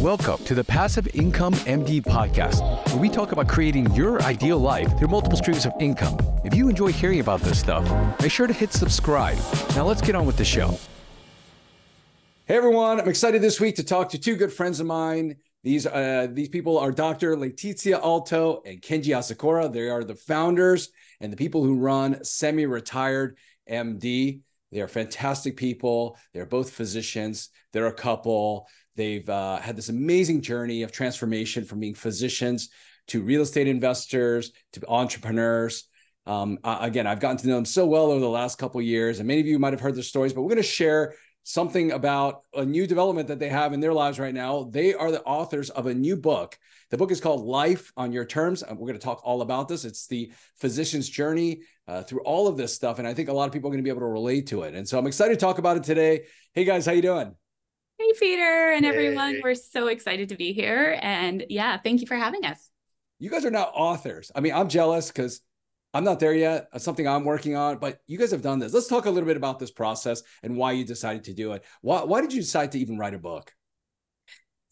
Welcome 0.00 0.42
to 0.44 0.54
the 0.54 0.64
Passive 0.64 1.14
Income 1.14 1.52
MD 1.52 2.00
podcast, 2.00 2.62
where 2.88 2.96
we 2.96 3.10
talk 3.10 3.32
about 3.32 3.48
creating 3.48 3.94
your 3.94 4.22
ideal 4.22 4.56
life 4.56 4.98
through 4.98 5.08
multiple 5.08 5.36
streams 5.36 5.66
of 5.66 5.74
income. 5.78 6.16
If 6.42 6.54
you 6.54 6.70
enjoy 6.70 6.90
hearing 6.90 7.20
about 7.20 7.42
this 7.42 7.60
stuff, 7.60 7.84
make 8.18 8.32
sure 8.32 8.46
to 8.46 8.52
hit 8.54 8.72
subscribe. 8.72 9.36
Now 9.76 9.84
let's 9.84 10.00
get 10.00 10.14
on 10.14 10.24
with 10.24 10.38
the 10.38 10.44
show. 10.44 10.78
Hey 12.46 12.56
everyone, 12.56 12.98
I'm 12.98 13.10
excited 13.10 13.42
this 13.42 13.60
week 13.60 13.76
to 13.76 13.84
talk 13.84 14.08
to 14.08 14.18
two 14.18 14.36
good 14.36 14.50
friends 14.50 14.80
of 14.80 14.86
mine. 14.86 15.36
These 15.64 15.86
uh, 15.86 16.28
these 16.30 16.48
people 16.48 16.78
are 16.78 16.92
Dr. 16.92 17.36
Letizia 17.36 18.00
Alto 18.00 18.62
and 18.64 18.80
Kenji 18.80 19.08
Asakura. 19.08 19.70
They 19.70 19.90
are 19.90 20.02
the 20.02 20.14
founders 20.14 20.88
and 21.20 21.30
the 21.30 21.36
people 21.36 21.62
who 21.62 21.76
run 21.76 22.24
Semi 22.24 22.64
Retired 22.64 23.36
MD. 23.70 24.40
They 24.72 24.80
are 24.80 24.88
fantastic 24.88 25.58
people. 25.58 26.16
They're 26.32 26.46
both 26.46 26.70
physicians. 26.70 27.50
They're 27.72 27.88
a 27.88 27.92
couple. 27.92 28.66
They've 28.96 29.28
uh, 29.28 29.58
had 29.58 29.76
this 29.76 29.88
amazing 29.88 30.42
journey 30.42 30.82
of 30.82 30.92
transformation 30.92 31.64
from 31.64 31.80
being 31.80 31.94
physicians 31.94 32.70
to 33.08 33.22
real 33.22 33.42
estate 33.42 33.66
investors 33.66 34.52
to 34.72 34.86
entrepreneurs. 34.88 35.84
Um, 36.26 36.58
uh, 36.62 36.78
again, 36.80 37.06
I've 37.06 37.20
gotten 37.20 37.38
to 37.38 37.48
know 37.48 37.56
them 37.56 37.64
so 37.64 37.86
well 37.86 38.10
over 38.10 38.20
the 38.20 38.28
last 38.28 38.58
couple 38.58 38.80
years, 38.82 39.18
and 39.18 39.26
many 39.26 39.40
of 39.40 39.46
you 39.46 39.58
might 39.58 39.72
have 39.72 39.80
heard 39.80 39.94
their 39.94 40.02
stories. 40.02 40.32
But 40.32 40.42
we're 40.42 40.50
going 40.50 40.58
to 40.58 40.62
share 40.62 41.14
something 41.42 41.92
about 41.92 42.42
a 42.54 42.64
new 42.64 42.86
development 42.86 43.28
that 43.28 43.38
they 43.38 43.48
have 43.48 43.72
in 43.72 43.80
their 43.80 43.94
lives 43.94 44.18
right 44.18 44.34
now. 44.34 44.64
They 44.70 44.94
are 44.94 45.10
the 45.10 45.22
authors 45.22 45.70
of 45.70 45.86
a 45.86 45.94
new 45.94 46.16
book. 46.16 46.58
The 46.90 46.96
book 46.96 47.10
is 47.10 47.20
called 47.20 47.44
Life 47.44 47.92
on 47.96 48.12
Your 48.12 48.24
Terms. 48.24 48.62
We're 48.68 48.76
going 48.76 48.92
to 48.94 48.98
talk 48.98 49.22
all 49.24 49.42
about 49.42 49.68
this. 49.68 49.84
It's 49.84 50.06
the 50.06 50.32
physician's 50.56 51.08
journey 51.08 51.62
uh, 51.88 52.02
through 52.02 52.20
all 52.20 52.46
of 52.46 52.56
this 52.56 52.74
stuff. 52.74 52.98
And 52.98 53.08
I 53.08 53.14
think 53.14 53.28
a 53.28 53.32
lot 53.32 53.46
of 53.46 53.52
people 53.52 53.68
are 53.68 53.72
going 53.72 53.82
to 53.82 53.84
be 53.84 53.90
able 53.90 54.00
to 54.00 54.06
relate 54.06 54.48
to 54.48 54.62
it. 54.62 54.74
And 54.74 54.86
so 54.86 54.98
I'm 54.98 55.06
excited 55.06 55.34
to 55.34 55.40
talk 55.40 55.58
about 55.58 55.76
it 55.76 55.84
today. 55.84 56.24
Hey 56.52 56.64
guys, 56.64 56.84
how 56.84 56.92
you 56.92 57.02
doing? 57.02 57.34
Hey 58.00 58.12
Peter 58.18 58.72
and 58.72 58.86
everyone. 58.86 59.34
Hey. 59.34 59.40
We're 59.44 59.54
so 59.54 59.88
excited 59.88 60.30
to 60.30 60.34
be 60.34 60.54
here. 60.54 60.98
And 61.02 61.44
yeah, 61.50 61.76
thank 61.76 62.00
you 62.00 62.06
for 62.06 62.16
having 62.16 62.46
us. 62.46 62.70
You 63.18 63.28
guys 63.28 63.44
are 63.44 63.50
now 63.50 63.64
authors. 63.64 64.32
I 64.34 64.40
mean, 64.40 64.54
I'm 64.54 64.70
jealous 64.70 65.08
because 65.08 65.42
I'm 65.92 66.02
not 66.02 66.18
there 66.18 66.32
yet. 66.32 66.70
It's 66.72 66.82
something 66.82 67.06
I'm 67.06 67.24
working 67.24 67.56
on, 67.56 67.76
but 67.76 68.00
you 68.06 68.16
guys 68.16 68.30
have 68.30 68.40
done 68.40 68.58
this. 68.58 68.72
Let's 68.72 68.86
talk 68.86 69.04
a 69.04 69.10
little 69.10 69.26
bit 69.26 69.36
about 69.36 69.58
this 69.58 69.70
process 69.70 70.22
and 70.42 70.56
why 70.56 70.72
you 70.72 70.86
decided 70.86 71.24
to 71.24 71.34
do 71.34 71.52
it. 71.52 71.62
Why, 71.82 72.02
why 72.02 72.22
did 72.22 72.32
you 72.32 72.40
decide 72.40 72.72
to 72.72 72.78
even 72.78 72.96
write 72.96 73.12
a 73.12 73.18
book? 73.18 73.52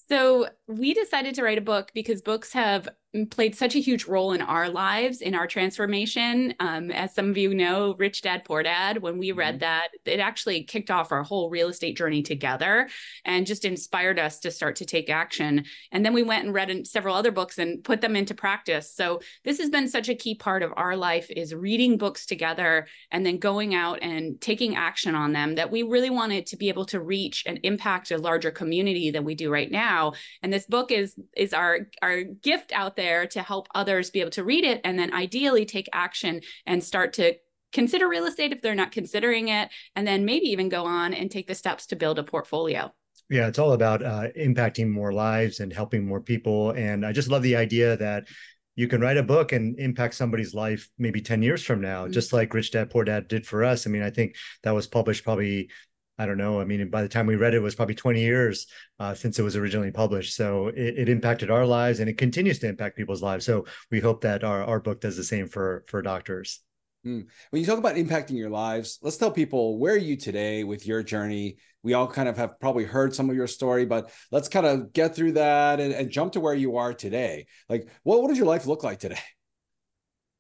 So, 0.09 0.49
we 0.67 0.95
decided 0.95 1.35
to 1.35 1.43
write 1.43 1.59
a 1.59 1.61
book 1.61 1.91
because 1.93 2.23
books 2.23 2.55
have 2.55 2.89
played 3.31 3.55
such 3.55 3.75
a 3.75 3.81
huge 3.81 4.05
role 4.05 4.33
in 4.33 4.43
our 4.43 4.69
lives 4.69 5.23
in 5.23 5.35
our 5.35 5.47
transformation. 5.47 6.55
Um, 6.61 6.91
as 6.91 7.15
some 7.15 7.31
of 7.31 7.39
you 7.39 7.55
know 7.55 7.95
rich 7.99 8.21
dad 8.21 8.45
poor 8.45 8.63
dad 8.63 9.01
when 9.01 9.19
we 9.19 9.33
read 9.33 9.55
mm-hmm. 9.55 9.61
that 9.61 9.89
it 10.05 10.21
actually 10.21 10.65
kicked 10.65 10.91
off 10.91 11.11
our 11.11 11.23
whole 11.23 11.49
real 11.49 11.69
estate 11.69 11.97
journey 11.97 12.23
together 12.23 12.89
and 13.25 13.47
just 13.47 13.65
inspired 13.65 14.19
us 14.19 14.41
to 14.41 14.51
start 14.51 14.77
to 14.77 14.85
take 14.85 15.09
action. 15.09 15.65
And 15.91 16.05
then 16.05 16.13
we 16.13 16.23
went 16.23 16.45
and 16.45 16.55
read 16.55 16.87
several 16.87 17.15
other 17.15 17.31
books 17.31 17.59
and 17.59 17.83
put 17.83 18.03
them 18.03 18.15
into 18.15 18.35
practice. 18.35 18.93
So 18.93 19.21
this 19.43 19.59
has 19.59 19.71
been 19.71 19.89
such 19.89 20.11
a 20.11 20.15
key 20.15 20.35
part 20.35 20.63
of 20.63 20.73
our 20.77 20.95
life 20.95 21.31
is 21.31 21.55
reading 21.55 21.97
books 21.97 22.27
together 22.27 22.87
and 23.11 23.25
then 23.25 23.39
going 23.39 23.75
out 23.75 24.01
and 24.03 24.39
taking 24.41 24.77
action 24.77 25.15
on 25.15 25.33
them 25.33 25.55
that 25.55 25.71
we 25.71 25.83
really 25.83 26.11
wanted 26.11 26.45
to 26.47 26.57
be 26.57 26.69
able 26.69 26.85
to 26.87 27.01
reach 27.01 27.45
and 27.47 27.59
impact 27.63 28.11
a 28.11 28.19
larger 28.19 28.51
community 28.51 29.11
than 29.11 29.25
we 29.25 29.35
do 29.35 29.51
right 29.51 29.71
now. 29.71 30.13
And 30.43 30.53
this 30.53 30.67
book 30.67 30.93
is 30.93 31.19
is 31.35 31.55
our 31.55 31.89
our 32.03 32.23
gift 32.23 32.73
out 32.73 32.97
there 32.99 33.27
to 33.29 33.41
help 33.41 33.69
others 33.75 34.11
be 34.11 34.21
able 34.21 34.31
to 34.33 34.45
read 34.45 34.65
it 34.65 34.83
and 34.85 34.99
then 34.99 35.15
ideally 35.15 35.65
take 35.65 35.89
action 35.95 36.43
and 36.67 36.85
start 36.85 37.15
to 37.15 37.35
consider 37.73 38.09
real 38.09 38.27
estate 38.27 38.53
if 38.53 38.61
they're 38.61 38.75
not 38.75 38.93
considering 38.93 39.49
it 39.49 39.71
and 39.97 40.07
then 40.07 40.27
maybe 40.27 40.47
even 40.47 40.69
go 40.69 40.85
on 40.85 41.15
and 41.15 41.31
take 41.31 41.47
the 41.47 41.55
steps 41.55 41.87
to 41.87 41.97
build 41.97 42.19
a 42.19 42.25
portfolio 42.25 42.93
yeah 43.31 43.47
it's 43.47 43.59
all 43.59 43.73
about 43.73 44.03
uh, 44.03 44.29
impacting 44.39 44.91
more 44.91 45.13
lives 45.13 45.61
and 45.61 45.73
helping 45.73 46.07
more 46.07 46.21
people 46.21 46.73
and 46.73 47.07
i 47.07 47.13
just 47.13 47.29
love 47.29 47.43
the 47.43 47.57
idea 47.57 47.97
that 47.97 48.25
you 48.75 48.87
can 48.87 49.01
write 49.01 49.17
a 49.17 49.23
book 49.23 49.53
and 49.53 49.79
impact 49.81 50.15
somebody's 50.15 50.55
life 50.55 50.89
maybe 50.99 51.21
10 51.21 51.43
years 51.43 51.63
from 51.63 51.81
now 51.81 52.05
mm-hmm. 52.05 52.13
just 52.13 52.33
like 52.33 52.55
rich 52.55 52.71
dad 52.71 52.91
poor 52.91 53.05
dad 53.05 53.29
did 53.29 53.47
for 53.47 53.65
us 53.65 53.87
i 53.87 53.91
mean 53.91 54.03
i 54.03 54.11
think 54.11 54.35
that 54.63 54.75
was 54.75 54.87
published 54.87 55.25
probably 55.25 55.71
I 56.19 56.27
don't 56.27 56.37
know. 56.37 56.61
I 56.61 56.65
mean, 56.65 56.91
by 56.91 57.03
the 57.03 57.09
time 57.09 57.27
we 57.27 57.37
read 57.37 57.55
it, 57.55 57.59
it 57.59 57.61
was 57.61 57.77
probably 57.77 57.95
20 57.95 58.21
years 58.21 58.67
uh, 58.99 59.15
since 59.15 59.39
it 59.39 59.43
was 59.43 59.55
originally 59.55 59.93
published. 59.93 60.35
So 60.35 60.69
it, 60.69 60.99
it, 60.99 61.09
impacted 61.09 61.51
our 61.51 61.65
lives 61.65 62.01
and 62.01 62.11
it 62.11 62.19
continues 62.19 62.59
to 62.59 62.69
impact 62.69 62.97
people's 62.97 63.23
lives. 63.23 63.47
So 63.47 63.67
we 63.91 64.01
hope 64.01 64.23
that 64.23 64.43
our, 64.43 64.65
our 64.65 64.81
book 64.81 65.01
does 65.01 65.17
the 65.17 65.23
same 65.23 65.47
for, 65.47 65.85
for 65.87 66.03
doctors. 66.03 66.61
Hmm. 67.05 67.21
When 67.51 67.61
you 67.61 67.67
talk 67.67 67.79
about 67.79 67.95
impacting 67.95 68.37
your 68.37 68.51
lives, 68.51 68.99
let's 69.01 69.17
tell 69.17 69.31
people 69.31 69.79
where 69.79 69.95
are 69.95 69.97
you 69.97 70.17
today 70.17 70.65
with 70.65 70.87
your 70.87 71.05
journey? 71.05 71.59
We 71.85 71.95
all 71.95 72.09
kind 72.09 72.29
of 72.29 72.37
have 72.37 72.59
probably 72.59 72.85
heard 72.85 73.15
some 73.15 73.31
of 73.31 73.37
your 73.37 73.47
story, 73.47 73.87
but 73.87 74.11
let's 74.33 74.49
kind 74.49 74.67
of 74.67 74.93
get 74.93 75.15
through 75.15 75.33
that 75.33 75.79
and, 75.79 75.95
and 75.95 76.11
jump 76.11 76.33
to 76.33 76.41
where 76.41 76.55
you 76.55 76.79
are 76.79 76.93
today. 76.93 77.47
Like, 77.69 77.89
what, 78.03 78.21
what 78.21 78.29
does 78.29 78.39
your 78.39 78.49
life 78.49 78.67
look 78.67 78.83
like 78.83 78.99
today? 78.99 79.21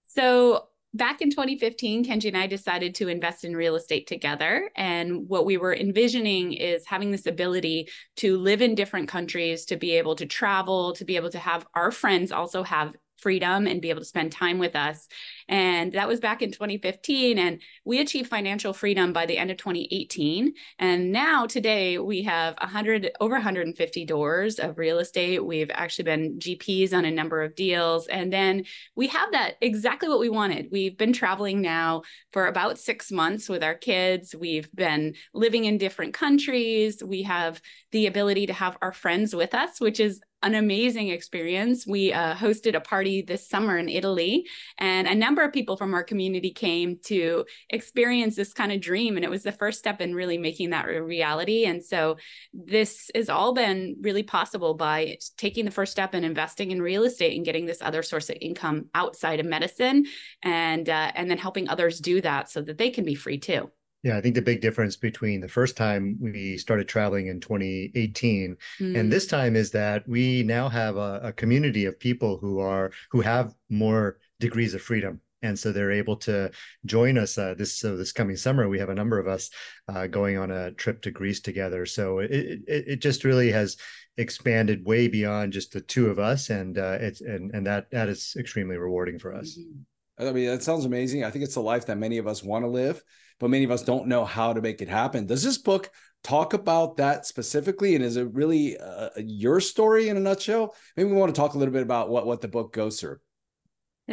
So 0.08 0.68
back 0.94 1.20
in 1.20 1.30
2015, 1.30 2.04
Kenji 2.04 2.28
and 2.28 2.36
I 2.36 2.46
decided 2.46 2.94
to 2.96 3.08
invest 3.08 3.44
in 3.44 3.56
real 3.56 3.76
estate 3.76 4.06
together. 4.06 4.70
And 4.76 5.28
what 5.28 5.46
we 5.46 5.56
were 5.56 5.74
envisioning 5.74 6.52
is 6.52 6.86
having 6.86 7.10
this 7.10 7.26
ability 7.26 7.88
to 8.16 8.38
live 8.38 8.62
in 8.62 8.74
different 8.74 9.08
countries, 9.08 9.64
to 9.66 9.76
be 9.76 9.92
able 9.92 10.14
to 10.16 10.26
travel, 10.26 10.94
to 10.94 11.04
be 11.04 11.16
able 11.16 11.30
to 11.30 11.38
have 11.38 11.66
our 11.74 11.90
friends 11.90 12.32
also 12.32 12.62
have 12.62 12.94
freedom 13.18 13.66
and 13.66 13.82
be 13.82 13.90
able 13.90 14.00
to 14.00 14.06
spend 14.06 14.32
time 14.32 14.58
with 14.58 14.76
us. 14.76 15.08
And 15.48 15.92
that 15.92 16.08
was 16.08 16.20
back 16.20 16.42
in 16.42 16.52
2015. 16.52 17.38
And 17.38 17.60
we 17.84 18.00
achieved 18.00 18.28
financial 18.28 18.72
freedom 18.72 19.12
by 19.12 19.26
the 19.26 19.38
end 19.38 19.50
of 19.50 19.56
2018. 19.56 20.54
And 20.78 21.12
now 21.12 21.46
today 21.46 21.98
we 21.98 22.22
have 22.22 22.54
100 22.60 23.10
over 23.20 23.34
150 23.34 24.04
doors 24.04 24.58
of 24.58 24.78
real 24.78 24.98
estate. 24.98 25.44
We've 25.44 25.70
actually 25.72 26.04
been 26.04 26.38
GPs 26.38 26.92
on 26.92 27.04
a 27.04 27.10
number 27.10 27.42
of 27.42 27.54
deals. 27.54 28.06
And 28.06 28.32
then 28.32 28.64
we 28.94 29.08
have 29.08 29.32
that 29.32 29.54
exactly 29.60 30.08
what 30.08 30.20
we 30.20 30.28
wanted. 30.28 30.68
We've 30.70 30.96
been 30.96 31.12
traveling 31.12 31.60
now 31.60 32.02
for 32.32 32.46
about 32.46 32.78
six 32.78 33.10
months 33.10 33.48
with 33.48 33.62
our 33.62 33.74
kids. 33.74 34.34
We've 34.34 34.70
been 34.74 35.14
living 35.32 35.64
in 35.64 35.78
different 35.78 36.14
countries. 36.14 37.02
We 37.02 37.22
have 37.22 37.60
the 37.92 38.06
ability 38.06 38.46
to 38.46 38.52
have 38.52 38.76
our 38.82 38.92
friends 38.92 39.34
with 39.34 39.54
us, 39.54 39.80
which 39.80 40.00
is 40.00 40.20
an 40.42 40.54
amazing 40.54 41.08
experience. 41.08 41.86
We 41.86 42.12
uh, 42.12 42.34
hosted 42.34 42.76
a 42.76 42.80
party 42.80 43.22
this 43.22 43.48
summer 43.48 43.76
in 43.76 43.88
Italy, 43.88 44.46
and 44.78 45.08
a 45.08 45.14
number 45.14 45.42
of 45.42 45.52
people 45.52 45.76
from 45.76 45.94
our 45.94 46.04
community 46.04 46.50
came 46.50 46.98
to 47.04 47.44
experience 47.70 48.36
this 48.36 48.52
kind 48.52 48.70
of 48.70 48.80
dream. 48.80 49.16
And 49.16 49.24
it 49.24 49.30
was 49.30 49.42
the 49.42 49.52
first 49.52 49.78
step 49.78 50.00
in 50.00 50.14
really 50.14 50.38
making 50.38 50.70
that 50.70 50.88
a 50.88 51.02
reality. 51.02 51.64
And 51.64 51.84
so, 51.84 52.16
this 52.52 53.10
has 53.14 53.28
all 53.28 53.52
been 53.52 53.96
really 54.00 54.22
possible 54.22 54.74
by 54.74 55.18
taking 55.36 55.64
the 55.64 55.70
first 55.70 55.92
step 55.92 56.14
and 56.14 56.24
investing 56.24 56.70
in 56.70 56.80
real 56.80 57.04
estate 57.04 57.36
and 57.36 57.44
getting 57.44 57.66
this 57.66 57.82
other 57.82 58.02
source 58.02 58.30
of 58.30 58.36
income 58.40 58.86
outside 58.94 59.40
of 59.40 59.46
medicine, 59.46 60.06
and 60.42 60.88
uh, 60.88 61.12
and 61.14 61.30
then 61.30 61.38
helping 61.38 61.68
others 61.68 61.98
do 61.98 62.20
that 62.20 62.48
so 62.50 62.62
that 62.62 62.78
they 62.78 62.90
can 62.90 63.04
be 63.04 63.14
free 63.14 63.38
too. 63.38 63.70
Yeah, 64.02 64.16
I 64.16 64.20
think 64.20 64.36
the 64.36 64.42
big 64.42 64.60
difference 64.60 64.96
between 64.96 65.40
the 65.40 65.48
first 65.48 65.76
time 65.76 66.18
we 66.20 66.56
started 66.56 66.88
traveling 66.88 67.26
in 67.26 67.40
2018 67.40 68.56
mm. 68.80 68.98
and 68.98 69.12
this 69.12 69.26
time 69.26 69.56
is 69.56 69.72
that 69.72 70.08
we 70.08 70.44
now 70.44 70.68
have 70.68 70.96
a, 70.96 71.20
a, 71.24 71.32
community 71.32 71.84
of 71.84 71.98
people 71.98 72.38
who 72.38 72.60
are 72.60 72.92
who 73.10 73.20
have 73.20 73.54
more 73.68 74.18
degrees 74.40 74.74
of 74.74 74.82
freedom, 74.82 75.20
and 75.42 75.58
so 75.58 75.72
they're 75.72 75.90
able 75.90 76.16
to 76.16 76.50
join 76.86 77.18
us. 77.18 77.36
Uh, 77.36 77.54
this 77.54 77.78
so 77.78 77.96
this 77.96 78.12
coming 78.12 78.36
summer, 78.36 78.68
we 78.68 78.78
have 78.78 78.88
a 78.88 78.94
number 78.94 79.18
of 79.18 79.26
us 79.26 79.50
uh, 79.88 80.06
going 80.06 80.38
on 80.38 80.50
a 80.50 80.72
trip 80.72 81.02
to 81.02 81.10
Greece 81.10 81.40
together. 81.40 81.86
So 81.86 82.20
it, 82.20 82.30
it, 82.30 82.62
it 82.68 82.96
just 83.00 83.24
really 83.24 83.50
has 83.50 83.76
expanded 84.16 84.84
way 84.84 85.08
beyond 85.08 85.52
just 85.52 85.72
the 85.72 85.80
two 85.80 86.08
of 86.08 86.18
us, 86.18 86.50
and 86.50 86.78
uh, 86.78 86.98
it's 87.00 87.20
and 87.20 87.52
and 87.54 87.66
that 87.66 87.90
that 87.90 88.08
is 88.08 88.36
extremely 88.38 88.76
rewarding 88.76 89.18
for 89.18 89.34
us. 89.34 89.58
Mm-hmm. 89.58 90.28
I 90.28 90.32
mean, 90.32 90.46
that 90.46 90.64
sounds 90.64 90.84
amazing. 90.84 91.24
I 91.24 91.30
think 91.30 91.44
it's 91.44 91.56
a 91.56 91.60
life 91.60 91.86
that 91.86 91.96
many 91.96 92.18
of 92.18 92.26
us 92.26 92.42
want 92.42 92.64
to 92.64 92.68
live, 92.68 93.02
but 93.38 93.50
many 93.50 93.64
of 93.64 93.70
us 93.70 93.82
don't 93.82 94.08
know 94.08 94.24
how 94.24 94.52
to 94.52 94.60
make 94.60 94.82
it 94.82 94.88
happen. 94.88 95.26
Does 95.26 95.42
this 95.42 95.58
book 95.58 95.90
talk 96.24 96.54
about 96.54 96.96
that 96.96 97.26
specifically? 97.26 97.94
And 97.94 98.04
is 98.04 98.16
it 98.16 98.32
really 98.32 98.78
uh, 98.78 99.10
your 99.16 99.60
story 99.60 100.08
in 100.08 100.16
a 100.16 100.20
nutshell? 100.20 100.74
Maybe 100.96 101.10
we 101.10 101.16
want 101.16 101.34
to 101.34 101.40
talk 101.40 101.54
a 101.54 101.58
little 101.58 101.72
bit 101.72 101.82
about 101.82 102.10
what, 102.10 102.26
what 102.26 102.40
the 102.40 102.48
book 102.48 102.72
goes 102.72 103.00
through. 103.00 103.18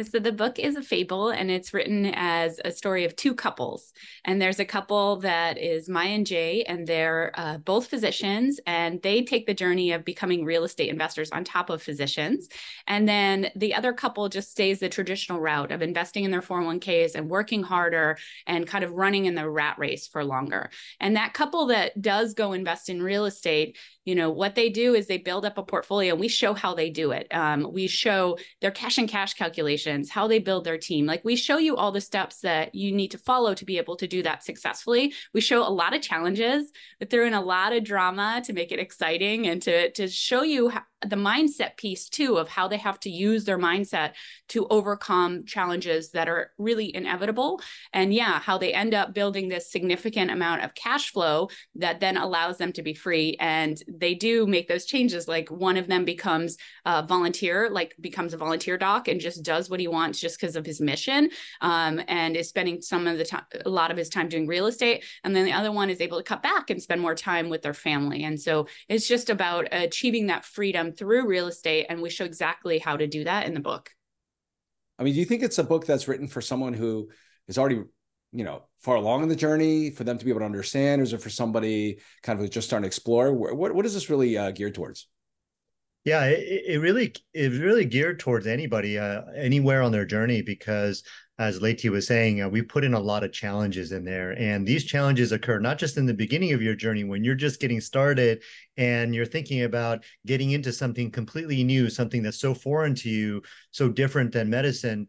So 0.02 0.18
the 0.18 0.32
book 0.32 0.58
is 0.58 0.76
a 0.76 0.82
fable 0.82 1.30
and 1.30 1.50
it's 1.50 1.72
written 1.72 2.12
as 2.14 2.60
a 2.62 2.70
story 2.70 3.04
of 3.04 3.16
two 3.16 3.34
couples. 3.34 3.94
And 4.26 4.40
there's 4.40 4.60
a 4.60 4.64
couple 4.64 5.16
that 5.20 5.56
is 5.56 5.88
Maya 5.88 6.08
and 6.08 6.26
Jay, 6.26 6.64
and 6.64 6.86
they're 6.86 7.32
uh, 7.34 7.56
both 7.58 7.86
physicians, 7.86 8.60
and 8.66 9.00
they 9.00 9.22
take 9.22 9.46
the 9.46 9.54
journey 9.54 9.92
of 9.92 10.04
becoming 10.04 10.44
real 10.44 10.64
estate 10.64 10.90
investors 10.90 11.30
on 11.30 11.44
top 11.44 11.70
of 11.70 11.82
physicians. 11.82 12.48
And 12.86 13.08
then 13.08 13.50
the 13.56 13.74
other 13.74 13.94
couple 13.94 14.28
just 14.28 14.50
stays 14.50 14.80
the 14.80 14.90
traditional 14.90 15.40
route 15.40 15.72
of 15.72 15.80
investing 15.80 16.24
in 16.24 16.30
their 16.30 16.42
401ks 16.42 17.14
and 17.14 17.30
working 17.30 17.62
harder 17.62 18.18
and 18.46 18.66
kind 18.66 18.84
of 18.84 18.92
running 18.92 19.24
in 19.24 19.34
the 19.34 19.48
rat 19.48 19.78
race 19.78 20.06
for 20.06 20.22
longer. 20.22 20.68
And 21.00 21.16
that 21.16 21.32
couple 21.32 21.66
that 21.66 22.02
does 22.02 22.34
go 22.34 22.52
invest 22.52 22.90
in 22.90 23.02
real 23.02 23.24
estate 23.24 23.78
you 24.06 24.14
know 24.14 24.30
what 24.30 24.54
they 24.54 24.70
do 24.70 24.94
is 24.94 25.06
they 25.06 25.18
build 25.18 25.44
up 25.44 25.58
a 25.58 25.62
portfolio 25.62 26.12
and 26.12 26.20
we 26.20 26.28
show 26.28 26.54
how 26.54 26.72
they 26.72 26.88
do 26.88 27.10
it 27.10 27.26
um, 27.32 27.70
we 27.70 27.86
show 27.86 28.38
their 28.62 28.70
cash 28.70 28.96
and 28.96 29.08
cash 29.08 29.34
how 30.10 30.26
they 30.26 30.38
build 30.38 30.64
their 30.64 30.78
team. 30.78 31.06
Like 31.06 31.24
we 31.24 31.36
show 31.36 31.58
you 31.58 31.76
all 31.76 31.92
the 31.92 32.00
steps 32.00 32.40
that 32.40 32.74
you 32.74 32.92
need 32.92 33.12
to 33.12 33.18
follow 33.18 33.54
to 33.54 33.64
be 33.64 33.78
able 33.78 33.96
to 33.96 34.06
do 34.06 34.22
that 34.22 34.44
successfully. 34.44 35.14
We 35.32 35.40
show 35.40 35.66
a 35.66 35.70
lot 35.70 35.94
of 35.94 36.02
challenges 36.02 36.72
but 36.98 37.10
throw 37.10 37.26
in 37.26 37.34
a 37.34 37.40
lot 37.40 37.72
of 37.72 37.84
drama 37.84 38.42
to 38.44 38.52
make 38.52 38.72
it 38.72 38.78
exciting 38.78 39.46
and 39.46 39.62
to 39.62 39.90
to 39.92 40.08
show 40.08 40.42
you 40.42 40.68
how, 40.68 40.82
the 41.02 41.16
mindset 41.16 41.76
piece 41.76 42.08
too 42.08 42.38
of 42.38 42.48
how 42.48 42.68
they 42.68 42.78
have 42.78 42.98
to 43.00 43.10
use 43.10 43.44
their 43.44 43.58
mindset 43.58 44.12
to 44.48 44.66
overcome 44.68 45.44
challenges 45.44 46.10
that 46.10 46.28
are 46.28 46.52
really 46.58 46.94
inevitable. 46.94 47.60
And 47.92 48.14
yeah 48.14 48.40
how 48.40 48.58
they 48.58 48.72
end 48.72 48.94
up 48.94 49.14
building 49.14 49.48
this 49.48 49.70
significant 49.70 50.30
amount 50.30 50.62
of 50.62 50.74
cash 50.74 51.10
flow 51.10 51.48
that 51.74 52.00
then 52.00 52.16
allows 52.16 52.58
them 52.58 52.72
to 52.72 52.82
be 52.82 52.94
free. 52.94 53.36
And 53.40 53.80
they 53.88 54.14
do 54.14 54.46
make 54.46 54.68
those 54.68 54.86
changes 54.86 55.28
like 55.28 55.50
one 55.50 55.76
of 55.76 55.86
them 55.86 56.04
becomes 56.04 56.56
a 56.84 57.04
volunteer 57.06 57.68
like 57.70 57.94
becomes 58.00 58.32
a 58.32 58.36
volunteer 58.36 58.78
doc 58.78 59.08
and 59.08 59.20
just 59.20 59.42
does 59.42 59.68
what 59.68 59.80
he 59.80 59.88
wants 59.88 60.20
just 60.20 60.40
because 60.40 60.56
of 60.56 60.64
his 60.64 60.80
mission 60.80 61.30
um, 61.60 62.00
and 62.08 62.36
is 62.36 62.48
spending 62.48 62.80
some 62.80 63.06
of 63.06 63.18
the 63.18 63.24
time 63.24 63.44
a 63.64 63.68
lot 63.68 63.90
of 63.90 63.96
his 63.96 64.08
time 64.08 64.28
doing 64.28 64.46
real 64.46 64.66
estate. 64.66 65.04
And 65.24 65.34
then 65.34 65.44
the 65.44 65.52
other 65.52 65.72
one 65.72 65.90
is 65.90 66.00
able 66.00 66.18
to 66.18 66.24
cut 66.24 66.42
back 66.42 66.70
and 66.70 66.82
spend 66.82 67.00
more 67.00 67.14
time 67.14 67.48
with 67.48 67.62
their 67.62 67.74
family. 67.74 68.24
And 68.24 68.40
so 68.40 68.66
it's 68.88 69.06
just 69.06 69.28
about 69.28 69.68
achieving 69.72 70.26
that 70.26 70.44
freedom 70.44 70.85
through 70.92 71.26
real 71.26 71.46
estate. 71.46 71.86
And 71.88 72.02
we 72.02 72.10
show 72.10 72.24
exactly 72.24 72.78
how 72.78 72.96
to 72.96 73.06
do 73.06 73.24
that 73.24 73.46
in 73.46 73.54
the 73.54 73.60
book. 73.60 73.90
I 74.98 75.04
mean, 75.04 75.14
do 75.14 75.20
you 75.20 75.26
think 75.26 75.42
it's 75.42 75.58
a 75.58 75.64
book 75.64 75.86
that's 75.86 76.08
written 76.08 76.28
for 76.28 76.40
someone 76.40 76.72
who 76.72 77.08
is 77.48 77.58
already, 77.58 77.82
you 78.32 78.44
know, 78.44 78.62
far 78.80 78.96
along 78.96 79.22
in 79.22 79.28
the 79.28 79.36
journey 79.36 79.90
for 79.90 80.04
them 80.04 80.18
to 80.18 80.24
be 80.24 80.30
able 80.30 80.40
to 80.40 80.46
understand, 80.46 81.00
or 81.00 81.04
is 81.04 81.12
it 81.12 81.20
for 81.20 81.30
somebody 81.30 82.00
kind 82.22 82.40
of 82.40 82.50
just 82.50 82.66
starting 82.66 82.84
to 82.84 82.88
explore? 82.88 83.32
What 83.32 83.74
what 83.74 83.86
is 83.86 83.94
this 83.94 84.10
really 84.10 84.36
uh, 84.38 84.50
geared 84.50 84.74
towards? 84.74 85.08
Yeah, 86.04 86.24
it, 86.26 86.64
it 86.66 86.78
really 86.80 87.14
it's 87.34 87.56
really 87.56 87.84
geared 87.84 88.20
towards 88.20 88.46
anybody, 88.46 88.98
uh, 88.98 89.22
anywhere 89.34 89.82
on 89.82 89.92
their 89.92 90.06
journey, 90.06 90.42
because 90.42 91.02
as 91.38 91.60
Leti 91.60 91.90
was 91.90 92.06
saying, 92.06 92.40
uh, 92.40 92.48
we 92.48 92.62
put 92.62 92.84
in 92.84 92.94
a 92.94 93.00
lot 93.00 93.22
of 93.22 93.32
challenges 93.32 93.92
in 93.92 94.04
there. 94.04 94.32
And 94.38 94.66
these 94.66 94.84
challenges 94.84 95.32
occur 95.32 95.58
not 95.58 95.78
just 95.78 95.98
in 95.98 96.06
the 96.06 96.14
beginning 96.14 96.52
of 96.52 96.62
your 96.62 96.74
journey 96.74 97.04
when 97.04 97.24
you're 97.24 97.34
just 97.34 97.60
getting 97.60 97.80
started 97.80 98.42
and 98.78 99.14
you're 99.14 99.26
thinking 99.26 99.62
about 99.62 100.04
getting 100.24 100.52
into 100.52 100.72
something 100.72 101.10
completely 101.10 101.62
new, 101.62 101.90
something 101.90 102.22
that's 102.22 102.40
so 102.40 102.54
foreign 102.54 102.94
to 102.96 103.10
you, 103.10 103.42
so 103.70 103.88
different 103.88 104.32
than 104.32 104.48
medicine. 104.48 105.08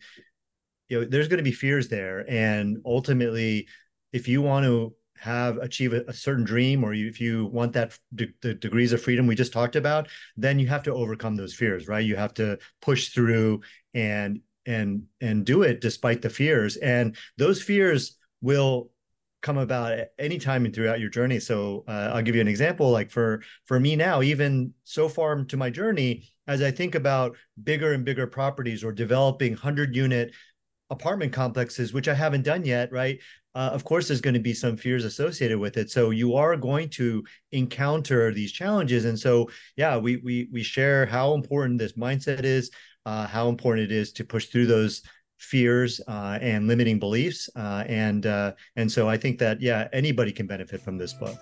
You 0.90 1.02
know, 1.02 1.08
there's 1.08 1.30
going 1.30 1.38
to 1.38 1.44
be 1.44 1.52
fears 1.54 1.88
there. 1.88 2.30
And 2.30 2.80
ultimately, 2.86 3.68
if 4.12 4.28
you 4.28 4.42
want 4.42 4.66
to 4.66 4.94
have 5.20 5.58
achieve 5.58 5.94
a, 5.94 6.04
a 6.08 6.14
certain 6.14 6.44
dream 6.44 6.84
or 6.84 6.94
if 6.94 7.20
you 7.20 7.48
want 7.48 7.74
that 7.74 7.98
de- 8.14 8.34
the 8.42 8.54
degrees 8.54 8.94
of 8.94 9.02
freedom 9.02 9.26
we 9.26 9.34
just 9.34 9.52
talked 9.52 9.76
about 9.76 10.08
then 10.36 10.60
you 10.60 10.68
have 10.68 10.84
to 10.84 10.94
overcome 10.94 11.36
those 11.36 11.56
fears 11.56 11.88
right 11.88 12.06
you 12.06 12.16
have 12.16 12.36
to 12.36 12.56
push 12.82 13.10
through 13.10 13.60
and 13.96 14.42
and 14.68 15.04
and 15.22 15.46
do 15.46 15.64
it 15.64 15.82
despite 15.82 16.22
the 16.22 16.30
fears. 16.30 16.76
And 16.78 17.16
those 17.38 17.62
fears 17.62 18.18
will 18.42 18.92
come 19.42 19.58
about 19.58 19.98
any 20.20 20.38
time 20.38 20.66
and 20.66 20.76
throughout 20.76 21.00
your 21.00 21.10
journey. 21.10 21.40
So 21.40 21.84
uh, 21.88 22.12
i'll 22.14 22.22
give 22.22 22.36
you 22.36 22.42
an 22.42 22.48
example 22.48 22.92
like 22.92 23.10
for 23.10 23.42
for 23.66 23.80
me 23.80 23.96
now 23.96 24.22
even 24.22 24.74
so 24.84 25.08
far 25.08 25.44
to 25.44 25.58
my 25.58 25.70
journey 25.70 26.30
as 26.48 26.62
i 26.62 26.72
think 26.72 26.96
about 26.96 27.38
bigger 27.64 27.94
and 27.94 28.04
bigger 28.04 28.28
properties 28.28 28.84
or 28.84 28.92
developing 28.92 29.52
100 29.52 29.96
unit 29.96 30.34
apartment 30.90 31.32
complexes 31.34 31.94
which 31.94 32.08
i 32.08 32.14
haven't 32.14 32.44
done 32.44 32.66
yet 32.66 32.92
right 32.92 33.20
uh, 33.58 33.72
of 33.74 33.84
course 33.84 34.08
there's 34.08 34.22
going 34.22 34.36
to 34.36 34.40
be 34.40 34.54
some 34.54 34.78
fears 34.78 35.04
associated 35.04 35.58
with 35.58 35.78
it. 35.78 35.90
So 35.90 36.12
you 36.12 36.36
are 36.36 36.56
going 36.56 36.90
to 36.90 37.24
encounter 37.52 38.32
these 38.32 38.52
challenges. 38.52 39.06
And 39.06 39.18
so 39.18 39.50
yeah 39.76 39.98
we 39.98 40.18
we 40.18 40.48
we 40.52 40.62
share 40.62 41.08
how 41.08 41.34
important 41.34 41.80
this 41.80 41.94
mindset 41.94 42.44
is 42.44 42.70
uh, 43.08 43.26
how 43.26 43.48
important 43.48 43.90
it 43.90 43.96
is 43.96 44.12
to 44.12 44.26
push 44.26 44.48
through 44.48 44.66
those 44.66 45.02
fears 45.38 46.02
uh, 46.10 46.38
and 46.42 46.68
limiting 46.68 47.00
beliefs. 47.00 47.50
Uh, 47.56 47.86
and 47.88 48.26
uh, 48.26 48.52
and 48.76 48.92
so 48.92 49.08
I 49.08 49.16
think 49.16 49.40
that 49.40 49.62
yeah, 49.62 49.88
anybody 49.94 50.34
can 50.34 50.46
benefit 50.46 50.82
from 50.82 50.98
this 50.98 51.14
book. 51.14 51.42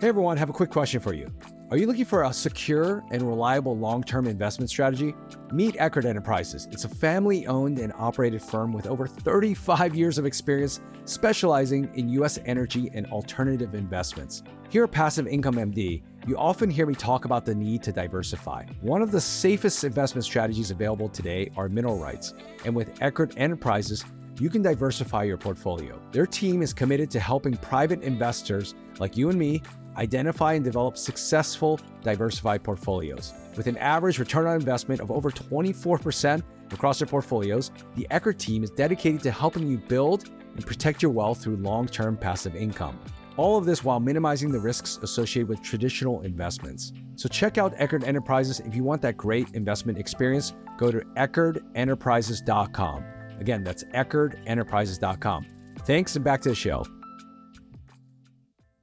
Hey 0.00 0.08
everyone, 0.08 0.36
have 0.36 0.50
a 0.50 0.52
quick 0.52 0.70
question 0.70 1.00
for 1.00 1.14
you. 1.14 1.32
Are 1.70 1.78
you 1.78 1.86
looking 1.86 2.04
for 2.04 2.24
a 2.24 2.32
secure 2.32 3.02
and 3.10 3.22
reliable 3.22 3.78
long 3.78 4.02
term 4.02 4.26
investment 4.26 4.68
strategy? 4.68 5.14
Meet 5.50 5.76
Eckard 5.76 6.04
Enterprises. 6.04 6.68
It's 6.70 6.84
a 6.84 6.88
family 6.88 7.46
owned 7.46 7.78
and 7.78 7.94
operated 7.96 8.42
firm 8.42 8.74
with 8.74 8.86
over 8.86 9.06
35 9.06 9.94
years 9.94 10.18
of 10.18 10.26
experience 10.26 10.80
specializing 11.06 11.90
in 11.94 12.10
U.S. 12.10 12.38
energy 12.44 12.90
and 12.92 13.06
alternative 13.06 13.74
investments. 13.74 14.42
Here 14.68 14.84
at 14.84 14.92
Passive 14.92 15.26
Income 15.26 15.54
MD, 15.54 16.02
you 16.26 16.36
often 16.36 16.70
hear 16.70 16.86
me 16.86 16.94
talk 16.94 17.24
about 17.24 17.44
the 17.44 17.54
need 17.54 17.82
to 17.82 17.92
diversify. 17.92 18.64
One 18.80 19.02
of 19.02 19.10
the 19.10 19.20
safest 19.20 19.82
investment 19.82 20.24
strategies 20.24 20.70
available 20.70 21.08
today 21.08 21.50
are 21.56 21.68
mineral 21.68 21.98
rights. 21.98 22.34
And 22.64 22.76
with 22.76 22.94
Eckard 23.00 23.34
Enterprises, 23.36 24.04
you 24.38 24.48
can 24.48 24.62
diversify 24.62 25.24
your 25.24 25.36
portfolio. 25.36 26.00
Their 26.12 26.26
team 26.26 26.62
is 26.62 26.72
committed 26.72 27.10
to 27.10 27.20
helping 27.20 27.56
private 27.56 28.02
investors 28.02 28.74
like 29.00 29.16
you 29.16 29.30
and 29.30 29.38
me 29.38 29.62
identify 29.96 30.52
and 30.52 30.64
develop 30.64 30.96
successful 30.96 31.80
diversified 32.02 32.62
portfolios. 32.62 33.32
With 33.56 33.66
an 33.66 33.76
average 33.78 34.18
return 34.18 34.46
on 34.46 34.54
investment 34.54 35.00
of 35.00 35.10
over 35.10 35.30
24% 35.30 36.42
across 36.70 37.00
their 37.00 37.08
portfolios, 37.08 37.72
the 37.96 38.06
Eckard 38.10 38.38
team 38.38 38.62
is 38.62 38.70
dedicated 38.70 39.22
to 39.22 39.30
helping 39.32 39.66
you 39.66 39.76
build 39.76 40.30
and 40.54 40.64
protect 40.64 41.02
your 41.02 41.10
wealth 41.10 41.42
through 41.42 41.56
long 41.56 41.86
term 41.86 42.16
passive 42.16 42.54
income. 42.54 42.98
All 43.36 43.56
of 43.56 43.64
this 43.64 43.82
while 43.84 44.00
minimizing 44.00 44.50
the 44.50 44.60
risks 44.60 44.98
associated 45.02 45.48
with 45.48 45.62
traditional 45.62 46.20
investments. 46.22 46.92
So 47.16 47.28
check 47.28 47.58
out 47.58 47.76
Eckard 47.76 48.04
Enterprises 48.04 48.60
if 48.60 48.74
you 48.74 48.84
want 48.84 49.02
that 49.02 49.16
great 49.16 49.48
investment 49.54 49.98
experience. 49.98 50.52
Go 50.78 50.90
to 50.90 51.00
EckardEnterprises.com. 51.16 53.04
Again, 53.40 53.64
that's 53.64 53.84
EckardEnterprises.com. 53.84 55.46
Thanks 55.86 56.16
and 56.16 56.24
back 56.24 56.40
to 56.42 56.48
the 56.50 56.54
show 56.54 56.84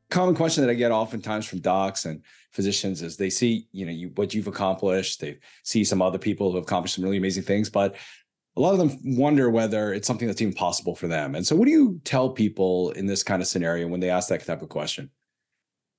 common 0.10 0.36
question 0.36 0.64
that 0.64 0.72
I 0.72 0.76
get 0.76 0.92
oftentimes 0.92 1.46
from 1.46 1.60
docs 1.60 2.06
and 2.06 2.24
physicians 2.52 3.02
is 3.02 3.16
they 3.16 3.30
see, 3.30 3.68
you 3.72 3.86
know, 3.86 3.92
you, 3.92 4.12
what 4.16 4.34
you've 4.34 4.48
accomplished. 4.48 5.22
They 5.22 5.38
see 5.64 5.84
some 5.84 6.02
other 6.02 6.18
people 6.18 6.50
who 6.50 6.58
have 6.58 6.64
accomplished 6.64 6.96
some 6.96 7.04
really 7.04 7.18
amazing 7.18 7.44
things, 7.44 7.70
but 7.70 7.96
a 8.60 8.62
lot 8.62 8.74
of 8.74 8.80
them 8.80 9.16
wonder 9.18 9.50
whether 9.50 9.94
it's 9.94 10.06
something 10.06 10.28
that's 10.28 10.42
even 10.42 10.54
possible 10.54 10.94
for 10.94 11.08
them. 11.08 11.34
And 11.34 11.48
so, 11.48 11.56
what 11.56 11.66
do 11.66 11.72
you 11.72 12.02
tell 12.04 12.30
people 12.30 12.92
in 12.92 13.06
this 13.06 13.24
kind 13.24 13.42
of 13.42 13.48
scenario 13.48 13.88
when 13.88 14.02
they 14.02 14.10
ask 14.10 14.28
that 14.30 14.46
type 14.46 14.62
of 14.62 14.68
question? 14.68 15.10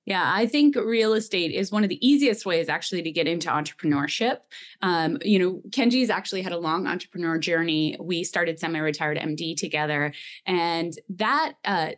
Yeah, 0.05 0.31
I 0.33 0.45
think 0.45 0.75
real 0.75 1.13
estate 1.13 1.51
is 1.51 1.71
one 1.71 1.83
of 1.83 1.89
the 1.89 2.07
easiest 2.07 2.45
ways 2.45 2.69
actually 2.69 3.01
to 3.03 3.11
get 3.11 3.27
into 3.27 3.49
entrepreneurship. 3.49 4.37
Um, 4.81 5.17
you 5.23 5.39
know, 5.39 5.61
Kenji's 5.69 6.09
actually 6.09 6.41
had 6.43 6.53
a 6.53 6.57
long 6.57 6.87
entrepreneur 6.87 7.37
journey. 7.37 7.97
We 7.99 8.23
started 8.23 8.59
semi-retired 8.59 9.17
MD 9.17 9.55
together, 9.57 10.13
and 10.45 10.93
that 11.09 11.53
uh, 11.65 11.91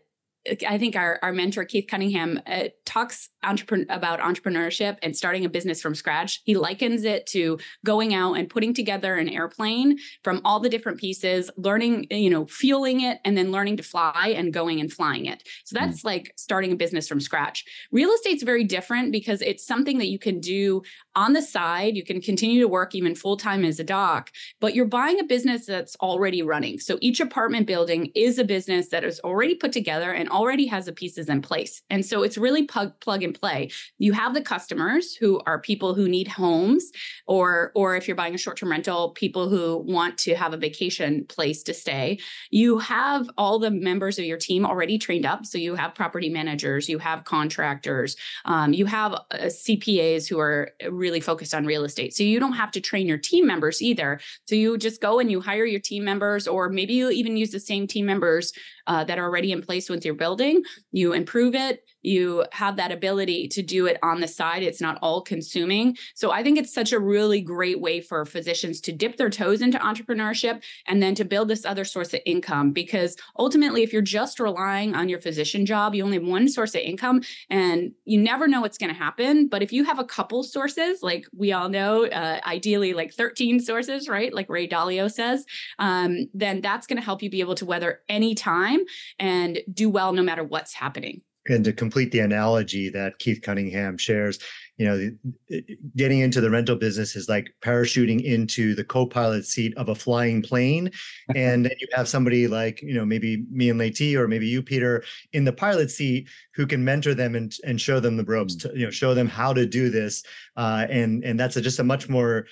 I 0.68 0.78
think 0.78 0.98
our, 0.98 1.20
our 1.22 1.32
mentor, 1.32 1.64
Keith 1.64 1.86
Cunningham, 1.88 2.42
uh, 2.46 2.66
talks 2.86 3.30
entrepreneur, 3.44 3.86
about 3.90 4.20
entrepreneurship 4.20 4.98
and 5.02 5.16
starting 5.16 5.46
a 5.46 5.50
business 5.50 5.82
from 5.82 5.96
scratch. 5.96 6.42
He 6.44 6.56
likens 6.56 7.06
it 7.06 7.26
to 7.28 7.60
going 7.86 8.14
out 8.14 8.34
and 8.34 8.50
putting 8.50 8.74
together 8.74 9.16
an 9.16 9.30
airplane 9.30 10.00
from 10.22 10.42
all 10.44 10.60
the 10.60 10.70
different 10.70 11.00
pieces, 11.00 11.50
learning, 11.56 12.08
you 12.12 12.30
know, 12.30 12.46
fueling 12.46 13.02
it, 13.02 13.20
and 13.24 13.38
then 13.38 13.52
learning 13.52 13.78
to 13.78 13.84
fly 13.84 14.34
and 14.36 14.54
going 14.54 14.82
and 14.82 14.92
flying 14.92 15.26
it. 15.26 15.44
So 15.64 15.78
that's 15.80 16.02
mm. 16.02 16.06
like 16.06 16.34
starting 16.36 16.74
a 16.74 16.76
business 16.76 17.08
from 17.08 17.22
scratch. 17.22 17.64
Real 17.92 18.12
estate's 18.12 18.44
very 18.44 18.66
different 18.66 19.14
because 19.14 19.42
it's 19.42 19.66
something 19.66 19.98
that 20.00 20.10
you 20.10 20.20
can 20.20 20.42
do 20.42 20.82
on 21.16 21.34
the 21.34 21.42
side. 21.42 21.96
You 21.96 22.04
can 22.04 22.20
continue 22.20 22.60
to 22.60 22.68
work 22.68 22.96
even 22.96 23.16
full 23.16 23.38
time 23.38 23.64
as 23.64 23.80
a 23.80 23.84
doc, 23.84 24.32
but 24.60 24.76
you're 24.76 24.86
buying 24.86 25.20
a 25.20 25.24
business 25.24 25.66
that's 25.66 25.96
already 25.98 26.42
running. 26.42 26.80
So 26.80 26.98
each 27.00 27.22
apartment 27.22 27.66
building 27.66 28.12
is 28.14 28.40
a 28.40 28.44
business 28.44 28.90
that 28.90 29.06
is 29.06 29.22
already 29.22 29.56
put 29.56 29.72
together 29.72 30.12
and 30.12 30.30
already 30.34 30.66
has 30.68 30.86
the 30.88 30.92
pieces 30.92 31.30
in 31.30 31.42
place. 31.42 31.82
And 31.90 32.06
so 32.06 32.24
it's 32.24 32.38
really 32.38 32.64
plug, 32.64 33.00
plug 33.00 33.24
and 33.24 33.40
play. 33.40 33.70
You 34.00 34.14
have 34.14 34.34
the 34.34 34.42
customers 34.42 35.16
who 35.16 35.40
are 35.46 35.60
people 35.60 35.94
who 35.94 36.10
need 36.10 36.28
homes 36.28 36.92
or 37.28 37.72
or 37.76 37.96
if 37.96 38.08
you're 38.08 38.18
buying 38.18 38.36
a 38.36 38.38
short-term 38.38 38.72
rental, 38.72 39.12
people 39.12 39.48
who 39.48 39.78
want 39.78 40.18
to 40.18 40.36
have 40.36 40.54
a 40.54 40.58
vacation 40.58 41.26
place 41.26 41.64
to 41.64 41.74
stay. 41.74 42.20
You 42.50 42.80
have 42.80 43.30
all 43.38 43.60
the 43.60 43.72
members 43.72 44.20
of 44.20 44.26
your 44.26 44.38
team 44.38 44.66
already 44.66 44.98
trained 44.98 45.26
up. 45.26 45.46
So 45.46 45.58
you 45.58 45.76
have 45.76 45.96
property 45.96 46.30
managers, 46.30 46.90
you 46.90 47.00
have 47.00 47.24
contractors, 47.24 48.16
um, 48.46 48.74
you 48.74 48.86
have 48.86 49.14
uh, 49.14 49.26
CPAs 49.44 50.28
who 50.28 50.40
are 50.40 50.72
really 50.90 51.20
focused 51.20 51.54
on 51.54 51.66
real 51.66 51.84
estate. 51.84 52.14
So 52.16 52.24
you 52.24 52.40
don't 52.40 52.54
have 52.54 52.72
to 52.72 52.82
train 52.82 53.08
your 53.08 53.18
team 53.18 53.46
members 53.46 53.82
either. 53.82 54.20
So 54.46 54.56
you 54.56 54.78
just 54.78 55.02
go 55.02 55.20
and 55.20 55.30
you 55.30 55.42
hire 55.42 55.66
your 55.66 55.80
team 55.80 56.04
members, 56.04 56.48
or 56.48 56.70
maybe 56.70 56.94
you 56.94 57.10
even 57.10 57.38
use 57.38 57.52
the 57.52 57.60
same 57.60 57.88
team 57.88 58.06
members 58.06 58.54
uh, 58.88 59.04
that 59.04 59.18
are 59.18 59.26
already 59.26 59.52
in 59.52 59.62
place 59.62 59.90
with 59.90 60.06
your 60.06 60.16
building. 60.16 60.64
You 60.92 61.14
improve 61.14 61.56
it, 61.56 61.84
You 62.04 62.46
have 62.52 62.76
that 62.76 62.92
ability 62.92 63.48
to 63.50 63.62
do 63.62 63.86
it 63.86 63.98
on 64.04 64.22
the 64.22 64.28
side. 64.28 64.64
It's 64.64 64.82
not 64.82 65.00
all 65.02 65.22
consuming. 65.22 65.98
So 66.14 66.32
I 66.32 66.44
think 66.44 66.58
it's 66.58 66.74
such 66.74 66.92
a 66.92 67.00
really 67.00 67.42
great 67.42 67.80
way 67.82 68.02
for 68.02 68.26
physicians 68.26 68.80
to 68.82 68.92
dip 68.92 69.18
their 69.18 69.30
toes 69.30 69.62
into 69.62 69.78
entrepreneurship 69.80 70.62
and 70.88 71.02
then 71.02 71.16
to 71.16 71.26
build 71.26 71.48
this 71.48 71.66
other 71.66 71.86
source 71.86 72.14
of 72.14 72.22
income. 72.26 72.72
Because 72.72 73.16
ultimately, 73.38 73.84
if 73.84 73.94
you're 73.94 74.02
just 74.02 74.40
relying 74.40 74.96
on 74.96 75.10
your 75.10 75.20
physician 75.20 75.66
job, 75.66 75.96
you 75.96 76.04
only 76.04 76.18
have 76.18 76.28
one 76.28 76.48
source 76.48 76.76
of 76.76 76.82
income 76.82 77.22
and 77.50 77.94
you 78.06 78.20
never 78.20 78.48
know 78.48 78.62
what's 78.62 78.78
going 78.78 78.94
to 78.94 79.00
happen. 79.00 79.48
But 79.48 79.64
if 79.64 79.72
you 79.72 79.84
have 79.86 80.00
a 80.00 80.04
couple 80.04 80.44
sources, 80.44 81.02
like 81.02 81.26
we 81.36 81.52
all 81.52 81.70
know, 81.70 82.06
uh, 82.06 82.40
ideally 82.46 82.94
like 82.94 83.14
13 83.14 83.60
sources, 83.60 84.08
right? 84.08 84.34
Like 84.34 84.50
Ray 84.50 84.68
Dalio 84.68 85.12
says, 85.12 85.46
um, 85.80 86.30
then 86.34 86.62
that's 86.62 86.88
going 86.88 86.98
to 86.98 87.04
help 87.04 87.24
you 87.24 87.30
be 87.30 87.40
able 87.40 87.56
to 87.56 87.66
weather 87.66 88.02
any 88.10 88.36
time 88.36 88.80
and 89.20 89.60
do 89.72 89.90
well 89.90 90.14
no 90.14 90.22
matter 90.22 90.44
what's 90.44 90.74
happening 90.74 91.22
and 91.48 91.64
to 91.66 91.74
complete 91.74 92.12
the 92.12 92.20
analogy 92.20 92.90
that 92.90 93.20
Keith 93.20 93.42
Cunningham 93.42 93.98
shares, 93.98 94.40
you 94.78 94.86
know, 94.86 95.62
getting 95.96 96.20
into 96.20 96.42
the 96.42 96.50
rental 96.50 96.76
business 96.76 97.16
is 97.16 97.30
like 97.30 97.54
parachuting 97.62 98.24
into 98.24 98.74
the 98.74 98.84
co-pilot 98.84 99.46
seat 99.46 99.76
of 99.78 99.90
a 99.90 99.96
flying 99.96 100.42
plane, 100.42 100.90
and 101.36 101.66
you 101.80 101.88
have 101.94 102.08
somebody 102.08 102.48
like 102.48 102.82
you 102.82 102.94
know 102.94 103.06
maybe 103.06 103.46
me 103.52 103.70
and 103.70 103.80
Leti 103.80 104.16
or 104.16 104.28
maybe 104.28 104.48
you 104.48 104.64
Peter 104.64 105.04
in 105.34 105.44
the 105.44 105.54
pilot 105.54 105.92
seat 105.92 106.30
who 106.56 106.66
can 106.66 106.84
mentor 106.84 107.14
them 107.14 107.36
and 107.36 107.54
and 107.66 107.80
show 107.80 108.00
them 108.00 108.18
the 108.18 108.24
ropes, 108.24 108.56
to, 108.56 108.72
you 108.74 108.86
know, 108.86 108.92
show 108.92 109.14
them 109.14 109.28
how 109.28 109.54
to 109.54 109.66
do 109.66 109.90
this, 109.90 110.24
uh, 110.58 110.88
and 110.90 111.24
and 111.24 111.40
that's 111.40 111.56
a, 111.58 111.62
just 111.62 111.80
a 111.80 111.84
much 111.84 112.10
more 112.10 112.46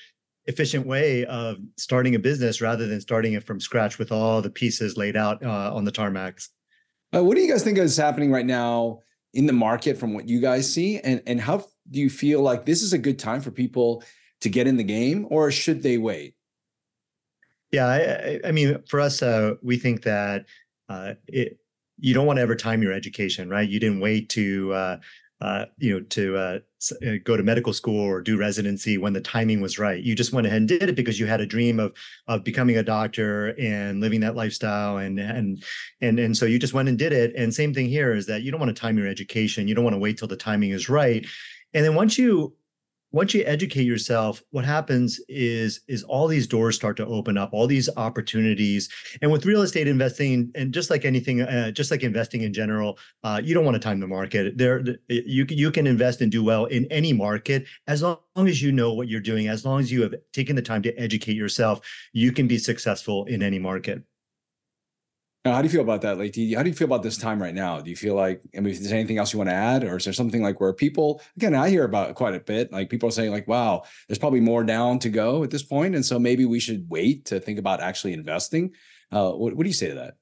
efficient 0.46 0.86
way 0.86 1.26
of 1.26 1.58
starting 1.78 2.16
a 2.16 2.20
business 2.20 2.62
rather 2.62 2.88
than 2.88 3.00
starting 3.00 3.34
it 3.34 3.44
from 3.44 3.60
scratch 3.60 4.00
with 4.00 4.12
all 4.12 4.42
the 4.42 4.50
pieces 4.50 4.98
laid 4.98 5.16
out 5.16 5.44
uh, 5.44 5.74
on 5.74 5.86
the 5.86 5.92
tarmacs. 5.92 6.50
Uh, 7.14 7.24
what 7.24 7.36
do 7.36 7.42
you 7.42 7.52
guys 7.52 7.64
think 7.64 7.78
is 7.78 7.98
happening 7.98 8.32
right 8.32 8.46
now 8.46 9.00
in 9.34 9.46
the 9.46 9.54
market 9.54 9.98
from 9.98 10.14
what 10.14 10.28
you 10.28 10.40
guys 10.40 10.72
see? 10.72 11.00
And, 11.00 11.22
and 11.28 11.40
how 11.40 11.66
do 11.90 12.00
you 12.00 12.10
feel 12.10 12.42
like 12.42 12.66
this 12.66 12.82
is 12.82 12.94
a 12.94 12.98
good 12.98 13.20
time 13.20 13.42
for 13.42 13.52
people 13.52 14.04
to 14.42 14.50
get 14.50 14.68
in 14.68 14.78
the 14.78 14.84
game 14.84 15.28
or 15.30 15.52
should 15.52 15.84
they 15.84 15.98
wait? 15.98 16.36
Yeah, 17.72 17.88
I, 17.88 18.40
I 18.46 18.52
mean, 18.52 18.82
for 18.88 19.00
us, 19.00 19.22
uh, 19.22 19.56
we 19.62 19.78
think 19.78 20.04
that 20.04 20.46
uh, 20.90 21.14
it, 21.28 21.58
you 22.00 22.14
don't 22.14 22.26
want 22.26 22.38
to 22.38 22.42
ever 22.42 22.56
time 22.56 22.82
your 22.82 22.92
education, 22.92 23.50
right? 23.50 23.70
You 23.70 23.80
didn't 23.80 24.02
wait 24.02 24.28
to 24.30 24.74
uh, 24.74 24.98
uh, 25.42 25.66
you 25.80 25.92
know, 25.94 26.06
to 26.06 26.38
uh, 26.38 26.60
uh, 27.06 27.12
go 27.24 27.36
to 27.36 27.42
medical 27.42 27.74
school 27.74 28.00
or 28.00 28.22
do 28.22 28.38
residency 28.38 28.98
when 28.98 29.14
the 29.14 29.22
timing 29.22 29.60
was 29.60 29.80
right. 29.80 30.04
You 30.04 30.16
just 30.16 30.34
went 30.34 30.46
ahead 30.46 30.60
and 30.60 30.68
did 30.68 30.84
it 30.84 30.96
because 30.96 31.20
you 31.20 31.26
had 31.26 31.42
a 31.42 31.46
dream 31.46 31.80
of 31.80 31.94
of 32.28 32.44
becoming 32.44 32.78
a 32.78 32.84
doctor 32.84 33.60
and 33.60 34.00
living 34.02 34.20
that 34.22 34.36
lifestyle, 34.36 34.98
and 34.98 35.20
and 35.20 35.64
and 36.00 36.20
and 36.20 36.38
so 36.38 36.46
you 36.46 36.60
just 36.60 36.74
went 36.74 36.90
and 36.90 36.98
did 36.98 37.12
it. 37.12 37.34
And 37.36 37.54
same 37.54 37.74
thing 37.74 37.90
here 37.90 38.14
is 38.14 38.28
that 38.28 38.44
you 38.44 38.52
don't 38.52 38.60
want 38.60 38.76
to 38.76 38.80
time 38.80 38.98
your 38.98 39.08
education. 39.08 39.68
You 39.68 39.74
don't 39.76 39.84
want 39.84 39.96
to 39.96 40.00
wait 40.00 40.18
till 40.18 40.28
the 40.28 40.38
timing 40.38 40.72
is 40.72 40.90
right. 40.90 41.26
And 41.74 41.84
then 41.84 41.96
once 41.96 42.18
you 42.18 42.54
once 43.12 43.34
you 43.34 43.44
educate 43.46 43.84
yourself 43.84 44.42
what 44.52 44.66
happens 44.66 45.20
is 45.28 45.82
is 45.88 46.04
all 46.04 46.28
these 46.28 46.48
doors 46.48 46.76
start 46.76 46.96
to 46.98 47.06
open 47.06 47.38
up 47.38 47.50
all 47.54 47.68
these 47.68 47.90
opportunities. 47.98 48.90
And 49.22 49.32
with 49.32 49.46
real 49.46 49.62
estate 49.62 49.88
investing 49.88 50.52
and 50.56 50.74
just 50.74 50.90
like 50.90 51.06
anything 51.06 51.42
uh, 51.42 51.72
just 51.72 51.92
like 51.92 52.04
investing 52.04 52.42
in 52.44 52.54
general 52.54 52.98
uh, 53.24 53.42
you 53.44 53.54
don't 53.54 53.66
want 53.66 53.76
to 53.76 53.80
time 53.80 54.00
the 54.00 54.08
market. 54.08 54.58
There 54.58 54.84
you, 55.08 55.46
you 55.50 55.72
can 55.72 55.88
invest 55.88 56.22
and 56.22 56.32
do 56.32 56.44
well 56.44 56.66
in 56.66 56.86
any 56.86 57.14
market. 57.14 57.66
As 57.88 58.02
long 58.02 58.18
as 58.36 58.62
you 58.62 58.72
know 58.72 58.94
what 58.94 59.08
you're 59.08 59.20
doing 59.20 59.48
as 59.48 59.66
long 59.66 59.80
as 59.80 59.92
you 59.92 60.02
have 60.04 60.16
taken 60.34 60.56
the 60.56 60.62
time 60.62 60.82
to 60.84 60.96
educate 60.96 61.36
yourself 61.36 61.82
you 62.14 62.32
can 62.32 62.48
be 62.48 62.58
successful 62.58 63.26
in 63.26 63.44
any 63.44 63.60
market 63.60 64.04
now, 65.44 65.54
how 65.56 65.62
do 65.62 65.68
you 65.68 65.72
feel 65.72 65.82
about 65.82 66.02
that, 66.02 66.20
Leti? 66.20 66.54
How 66.54 66.62
do 66.62 66.70
you 66.70 66.76
feel 66.76 66.86
about 66.86 67.02
this 67.02 67.18
time 67.18 67.42
right 67.42 67.54
now? 67.54 67.82
Do 67.82 67.90
you 67.90 67.96
feel 67.96 68.14
like, 68.14 68.42
I 68.56 68.60
mean, 68.60 68.74
is 68.74 68.88
there 68.88 68.98
anything 68.98 69.18
else 69.18 69.34
you 69.34 69.40
want 69.40 69.50
to 69.50 69.56
add? 69.56 69.84
Or 69.84 69.98
is 69.98 70.04
there 70.04 70.14
something 70.14 70.44
like 70.44 70.62
where 70.62 70.72
people, 70.72 71.20
again, 71.36 71.56
I 71.56 71.70
hear 71.70 71.84
about 71.84 72.14
quite 72.14 72.36
a 72.36 72.40
bit, 72.40 72.72
like 72.72 72.90
people 72.92 73.10
are 73.10 73.12
saying, 73.12 73.32
like, 73.32 73.48
wow, 73.48 73.82
there's 74.08 74.20
probably 74.20 74.40
more 74.40 74.64
down 74.64 75.00
to 75.00 75.10
go 75.10 75.44
at 75.44 75.50
this 75.50 75.64
point, 75.64 75.96
And 75.96 76.06
so 76.06 76.20
maybe 76.20 76.46
we 76.46 76.60
should 76.60 76.88
wait 76.90 77.26
to 77.26 77.40
think 77.40 77.58
about 77.58 77.82
actually 77.82 78.14
investing. 78.14 78.76
Uh, 79.12 79.32
what, 79.32 79.56
what 79.56 79.64
do 79.64 79.70
you 79.70 79.74
say 79.74 79.90
to 79.90 79.96
that? 79.96 80.16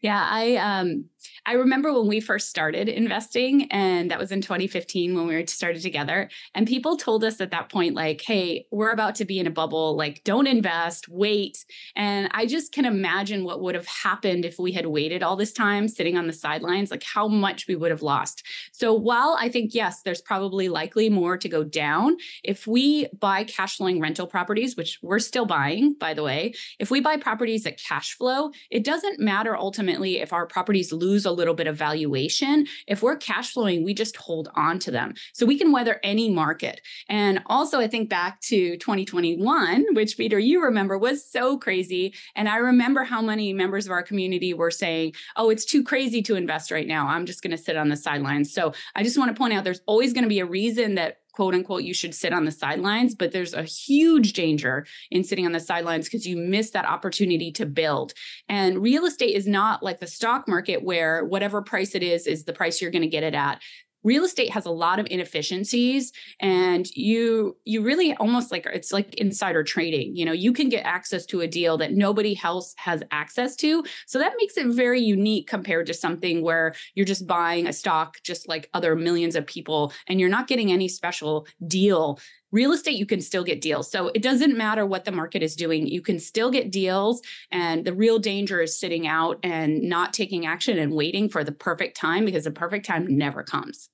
Yeah, 0.00 0.24
I 0.30 0.56
um 0.56 1.06
I 1.44 1.54
remember 1.54 1.92
when 1.92 2.06
we 2.06 2.20
first 2.20 2.48
started 2.48 2.88
investing 2.88 3.64
and 3.72 4.10
that 4.10 4.18
was 4.18 4.30
in 4.30 4.40
2015 4.40 5.16
when 5.16 5.26
we 5.26 5.44
started 5.46 5.82
together 5.82 6.30
and 6.54 6.66
people 6.68 6.96
told 6.96 7.24
us 7.24 7.40
at 7.40 7.50
that 7.50 7.68
point 7.70 7.94
like, 7.96 8.22
"Hey, 8.24 8.66
we're 8.70 8.92
about 8.92 9.16
to 9.16 9.24
be 9.24 9.40
in 9.40 9.46
a 9.48 9.50
bubble, 9.50 9.96
like 9.96 10.22
don't 10.24 10.46
invest, 10.46 11.08
wait." 11.08 11.64
And 11.96 12.28
I 12.32 12.46
just 12.46 12.72
can 12.72 12.84
imagine 12.84 13.42
what 13.44 13.60
would 13.60 13.74
have 13.74 13.86
happened 13.86 14.44
if 14.44 14.58
we 14.58 14.70
had 14.72 14.86
waited 14.86 15.22
all 15.24 15.34
this 15.36 15.52
time 15.52 15.88
sitting 15.88 16.16
on 16.16 16.28
the 16.28 16.32
sidelines, 16.32 16.90
like 16.92 17.02
how 17.02 17.26
much 17.26 17.66
we 17.66 17.74
would 17.74 17.90
have 17.90 18.02
lost. 18.02 18.44
So 18.72 18.92
while 18.94 19.36
I 19.40 19.48
think 19.48 19.74
yes, 19.74 20.02
there's 20.02 20.20
probably 20.22 20.68
likely 20.68 21.10
more 21.10 21.36
to 21.36 21.48
go 21.48 21.64
down, 21.64 22.16
if 22.44 22.66
we 22.68 23.08
buy 23.18 23.42
cash 23.44 23.76
flowing 23.78 24.00
rental 24.00 24.26
properties, 24.28 24.76
which 24.76 24.98
we're 25.02 25.18
still 25.18 25.46
buying 25.46 25.94
by 25.98 26.14
the 26.14 26.22
way, 26.22 26.52
if 26.78 26.90
we 26.90 27.00
buy 27.00 27.16
properties 27.16 27.64
that 27.64 27.80
cash 27.82 28.12
flow, 28.16 28.50
it 28.70 28.84
doesn't 28.84 29.18
matter 29.18 29.56
ultimately 29.56 29.87
if 29.88 30.32
our 30.32 30.46
properties 30.46 30.92
lose 30.92 31.24
a 31.24 31.30
little 31.30 31.54
bit 31.54 31.66
of 31.66 31.76
valuation. 31.76 32.66
If 32.86 33.02
we're 33.02 33.16
cash 33.16 33.52
flowing, 33.52 33.84
we 33.84 33.94
just 33.94 34.16
hold 34.16 34.48
on 34.54 34.78
to 34.80 34.90
them. 34.90 35.14
So 35.32 35.46
we 35.46 35.58
can 35.58 35.72
weather 35.72 36.00
any 36.02 36.30
market. 36.30 36.80
And 37.08 37.42
also, 37.46 37.80
I 37.80 37.88
think 37.88 38.08
back 38.08 38.40
to 38.42 38.76
2021, 38.76 39.86
which 39.92 40.16
Peter, 40.16 40.38
you 40.38 40.62
remember 40.62 40.98
was 40.98 41.24
so 41.24 41.58
crazy. 41.58 42.14
And 42.34 42.48
I 42.48 42.56
remember 42.56 43.04
how 43.04 43.22
many 43.22 43.52
members 43.52 43.86
of 43.86 43.92
our 43.92 44.02
community 44.02 44.54
were 44.54 44.70
saying, 44.70 45.14
oh, 45.36 45.50
it's 45.50 45.64
too 45.64 45.82
crazy 45.82 46.22
to 46.22 46.36
invest 46.36 46.70
right 46.70 46.86
now. 46.86 47.08
I'm 47.08 47.26
just 47.26 47.42
going 47.42 47.56
to 47.56 47.62
sit 47.62 47.76
on 47.76 47.88
the 47.88 47.96
sidelines. 47.96 48.52
So 48.52 48.72
I 48.94 49.02
just 49.02 49.18
want 49.18 49.34
to 49.34 49.38
point 49.38 49.54
out 49.54 49.64
there's 49.64 49.82
always 49.86 50.12
going 50.12 50.24
to 50.24 50.28
be 50.28 50.40
a 50.40 50.46
reason 50.46 50.94
that 50.96 51.18
quote 51.38 51.54
unquote 51.54 51.84
you 51.84 51.94
should 51.94 52.16
sit 52.16 52.32
on 52.32 52.44
the 52.44 52.50
sidelines 52.50 53.14
but 53.14 53.30
there's 53.30 53.54
a 53.54 53.62
huge 53.62 54.32
danger 54.32 54.84
in 55.12 55.22
sitting 55.22 55.46
on 55.46 55.52
the 55.52 55.60
sidelines 55.60 56.06
because 56.06 56.26
you 56.26 56.36
miss 56.36 56.70
that 56.70 56.84
opportunity 56.84 57.52
to 57.52 57.64
build. 57.64 58.12
And 58.48 58.82
real 58.82 59.06
estate 59.06 59.36
is 59.36 59.46
not 59.46 59.80
like 59.80 60.00
the 60.00 60.08
stock 60.08 60.48
market 60.48 60.82
where 60.82 61.24
whatever 61.24 61.62
price 61.62 61.94
it 61.94 62.02
is 62.02 62.26
is 62.26 62.42
the 62.42 62.52
price 62.52 62.82
you're 62.82 62.90
going 62.90 63.02
to 63.02 63.08
get 63.08 63.22
it 63.22 63.34
at 63.34 63.62
real 64.12 64.24
estate 64.24 64.50
has 64.50 64.66
a 64.66 64.70
lot 64.84 64.98
of 64.98 65.06
inefficiencies 65.10 66.12
and 66.40 66.84
you 66.94 67.56
you 67.64 67.82
really 67.82 68.14
almost 68.14 68.50
like 68.50 68.66
it's 68.78 68.92
like 68.92 69.14
insider 69.14 69.62
trading 69.62 70.16
you 70.16 70.24
know 70.24 70.32
you 70.32 70.52
can 70.52 70.68
get 70.68 70.84
access 70.84 71.26
to 71.26 71.40
a 71.40 71.46
deal 71.46 71.76
that 71.76 71.92
nobody 71.92 72.38
else 72.42 72.74
has 72.78 73.02
access 73.10 73.56
to. 73.56 73.84
So 74.06 74.18
that 74.18 74.34
makes 74.38 74.56
it 74.56 74.66
very 74.68 75.00
unique 75.00 75.46
compared 75.46 75.86
to 75.86 75.94
something 75.94 76.42
where 76.42 76.74
you're 76.94 77.06
just 77.06 77.26
buying 77.26 77.66
a 77.66 77.72
stock 77.72 78.16
just 78.22 78.48
like 78.48 78.70
other 78.74 78.94
millions 78.94 79.36
of 79.36 79.46
people 79.46 79.92
and 80.06 80.20
you're 80.20 80.28
not 80.28 80.48
getting 80.48 80.72
any 80.72 80.88
special 80.88 81.46
deal. 81.66 82.18
Real 82.50 82.72
estate 82.72 82.96
you 82.96 83.06
can 83.06 83.20
still 83.20 83.44
get 83.44 83.60
deals. 83.60 83.90
So 83.90 84.08
it 84.14 84.22
doesn't 84.22 84.56
matter 84.56 84.86
what 84.86 85.04
the 85.04 85.12
market 85.12 85.42
is 85.42 85.54
doing 85.54 85.86
you 85.86 86.00
can 86.00 86.18
still 86.18 86.50
get 86.50 86.72
deals 86.72 87.20
and 87.50 87.84
the 87.84 87.94
real 87.94 88.18
danger 88.18 88.60
is 88.60 88.78
sitting 88.78 89.06
out 89.06 89.38
and 89.42 89.82
not 89.82 90.12
taking 90.12 90.46
action 90.46 90.78
and 90.78 90.92
waiting 90.92 91.28
for 91.28 91.44
the 91.44 91.52
perfect 91.52 91.96
time 91.96 92.24
because 92.24 92.44
the 92.44 92.50
perfect 92.50 92.86
time 92.86 93.06
never 93.06 93.42
comes 93.42 93.90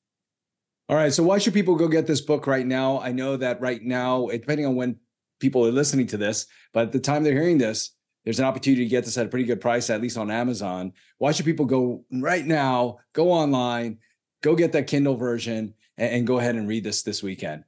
all 0.89 0.97
right. 0.97 1.13
So 1.13 1.23
why 1.23 1.39
should 1.39 1.55
people 1.55 1.77
go 1.77 1.89
get 1.89 2.07
this 2.07 2.21
book 2.21 2.47
right 2.47 2.67
now? 2.67 3.01
I 3.01 3.13
know 3.13 3.37
that 3.37 3.61
right 3.61 3.83
now, 3.83 4.27
depending 4.27 4.67
on 4.67 4.77
when 4.77 4.97
people 5.41 5.67
are 5.67 5.73
listening 5.73 6.07
to 6.09 6.17
this, 6.17 6.47
but 6.73 6.87
at 6.87 6.93
the 6.93 7.01
time 7.01 7.25
they're 7.25 7.33
hearing 7.33 7.59
this, 7.59 7.93
there's 8.25 8.39
an 8.39 8.47
opportunity 8.47 8.85
to 8.85 8.89
get 8.89 9.05
this 9.05 9.19
at 9.19 9.27
a 9.27 9.29
pretty 9.29 9.45
good 9.45 9.61
price, 9.61 9.91
at 9.91 10.01
least 10.01 10.17
on 10.17 10.31
Amazon. 10.31 10.93
Why 11.19 11.33
should 11.33 11.45
people 11.45 11.67
go 11.67 12.05
right 12.11 12.45
now, 12.45 12.99
go 13.13 13.31
online, 13.31 13.99
go 14.43 14.57
get 14.57 14.73
that 14.73 14.87
Kindle 14.87 15.17
version 15.17 15.75
and, 15.99 16.13
and 16.13 16.27
go 16.27 16.39
ahead 16.39 16.55
and 16.55 16.69
read 16.69 16.85
this 16.85 17.03
this 17.03 17.23
weekend? 17.23 17.65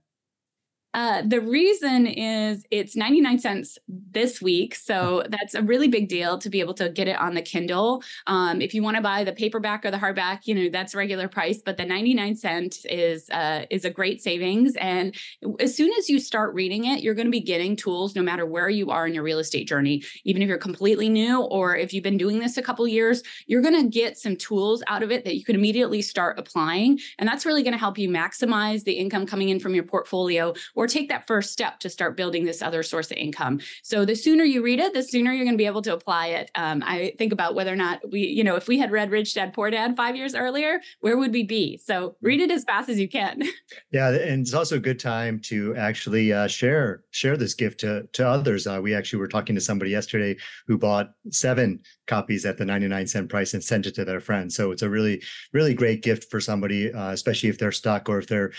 Uh, 0.97 1.21
the 1.27 1.43
reason 1.43 2.07
is 2.07 2.65
it's 2.71 2.97
99 2.97 3.39
cents 3.39 3.79
this 3.87 4.41
week. 4.41 4.75
So 4.75 5.25
that's 5.29 5.55
a 5.55 5.61
really 5.61 5.89
big 5.89 6.09
deal 6.09 6.39
to 6.39 6.49
be 6.49 6.61
able 6.61 6.73
to 6.73 6.89
get 6.89 7.07
it 7.07 7.19
on 7.21 7.35
the 7.35 7.43
Kindle. 7.43 8.03
Um, 8.27 8.63
if 8.63 8.73
you 8.73 8.83
want 8.83 8.97
to 8.97 9.03
buy 9.03 9.23
the 9.23 9.33
paperback 9.35 9.85
or 9.85 9.91
the 9.91 9.99
hardback, 9.99 10.47
you 10.47 10.55
know, 10.55 10.71
that's 10.71 10.95
regular 10.95 11.29
price, 11.29 11.61
but 11.63 11.77
the 11.77 11.85
99 11.85 12.37
cent 12.37 12.79
is, 12.89 13.29
uh, 13.29 13.67
is 13.69 13.85
a 13.85 13.91
great 13.91 14.23
savings. 14.23 14.75
And 14.77 15.15
as 15.61 15.77
soon 15.77 15.93
as 15.99 16.09
you 16.09 16.19
start 16.19 16.55
reading 16.55 16.87
it, 16.87 17.03
you're 17.03 17.15
going 17.15 17.27
to 17.27 17.31
be 17.31 17.41
getting 17.41 17.77
tools 17.77 18.17
no 18.17 18.23
matter 18.23 18.47
where 18.47 18.71
you 18.71 18.91
are 18.91 19.07
in 19.07 19.13
your 19.13 19.23
real 19.23 19.39
estate 19.39 19.69
journey. 19.69 20.03
Even 20.25 20.41
if 20.41 20.49
you're 20.49 20.57
completely 20.57 21.11
new 21.11 21.43
or 21.43 21.77
if 21.77 21.93
you've 21.93 22.05
been 22.05 22.17
doing 22.17 22.39
this 22.39 22.57
a 22.57 22.63
couple 22.63 22.89
years, 22.89 23.23
you're 23.47 23.61
going 23.61 23.79
to 23.79 23.87
get 23.87 24.17
some 24.17 24.35
tools 24.35 24.83
out 24.87 25.03
of 25.03 25.13
it 25.13 25.27
that 25.27 25.37
you 25.37 25.45
can 25.45 25.57
immediately 25.57 26.01
start 26.01 26.39
applying. 26.39 26.99
And 27.19 27.29
that's 27.29 27.45
really 27.45 27.63
going 27.63 27.75
to 27.75 27.79
help 27.79 27.99
you 27.99 28.09
maximize 28.09 28.85
the 28.85 28.95
income 28.95 29.27
coming 29.27 29.51
in 29.51 29.61
from 29.61 29.75
your 29.75 29.85
portfolio 29.85 30.55
or 30.75 30.86
or 30.87 30.89
take 30.89 31.09
that 31.09 31.27
first 31.27 31.53
step 31.53 31.81
to 31.81 31.91
start 31.91 32.17
building 32.17 32.45
this 32.45 32.63
other 32.63 32.83
source 32.83 33.11
of 33.11 33.17
income. 33.17 33.61
So 33.83 34.05
the 34.05 34.15
sooner 34.15 34.45
you 34.45 34.63
read 34.63 34.79
it, 34.79 34.95
the 34.95 35.03
sooner 35.03 35.33
you're 35.33 35.45
going 35.45 35.57
to 35.57 35.59
be 35.59 35.67
able 35.67 35.83
to 35.83 35.93
apply 35.93 36.29
it. 36.29 36.51
Um, 36.55 36.83
I 36.87 37.13
think 37.19 37.33
about 37.33 37.55
whether 37.55 37.73
or 37.73 37.77
not 37.77 38.01
we, 38.11 38.21
you 38.21 38.45
know, 38.45 38.55
if 38.55 38.69
we 38.69 38.79
had 38.79 38.93
read 38.93 39.11
Rich 39.11 39.35
Dad 39.35 39.53
Poor 39.53 39.71
Dad 39.71 39.97
five 39.97 40.15
years 40.15 40.35
earlier, 40.35 40.81
where 41.01 41.17
would 41.17 41.33
we 41.33 41.43
be? 41.43 41.79
So 41.79 42.17
read 42.23 42.41
it 42.41 42.53
as 42.53 42.65
fast 42.65 42.89
as 42.89 42.99
you 42.99 43.09
can. 43.09 43.43
Yeah, 43.93 44.11
and 44.11 44.43
it's 44.43 44.55
also 44.55 44.77
a 44.77 44.81
good 44.81 44.99
time 44.99 45.39
to 45.45 45.75
actually 45.77 46.33
uh, 46.33 46.47
share 46.49 47.05
share 47.11 47.37
this 47.37 47.55
gift 47.55 47.81
to 47.81 48.07
to 48.13 48.27
others. 48.27 48.67
Uh, 48.67 48.81
we 48.83 48.95
actually 48.95 49.21
were 49.21 49.29
talking 49.29 49.55
to 49.55 49.61
somebody 49.61 49.91
yesterday 49.91 50.37
who 50.67 50.77
bought 50.77 51.11
seven 51.31 51.81
copies 52.07 52.45
at 52.47 52.59
the 52.59 52.65
99 52.65 53.07
cent 53.07 53.29
price 53.29 53.55
and 53.55 53.63
sent 53.63 53.87
it 53.87 53.95
to 53.95 54.05
their 54.05 54.21
friends. 54.21 54.55
So 54.55 54.71
it's 54.71 54.83
a 54.83 54.89
really 54.91 55.23
really 55.53 55.75
great 55.75 56.03
gift 56.03 56.31
for 56.31 56.41
somebody, 56.41 56.93
uh, 56.93 57.11
especially 57.11 57.49
if 57.49 57.59
they're 57.59 57.73
stuck 57.73 58.09
or 58.09 58.19
if 58.19 58.27
they're 58.27 58.53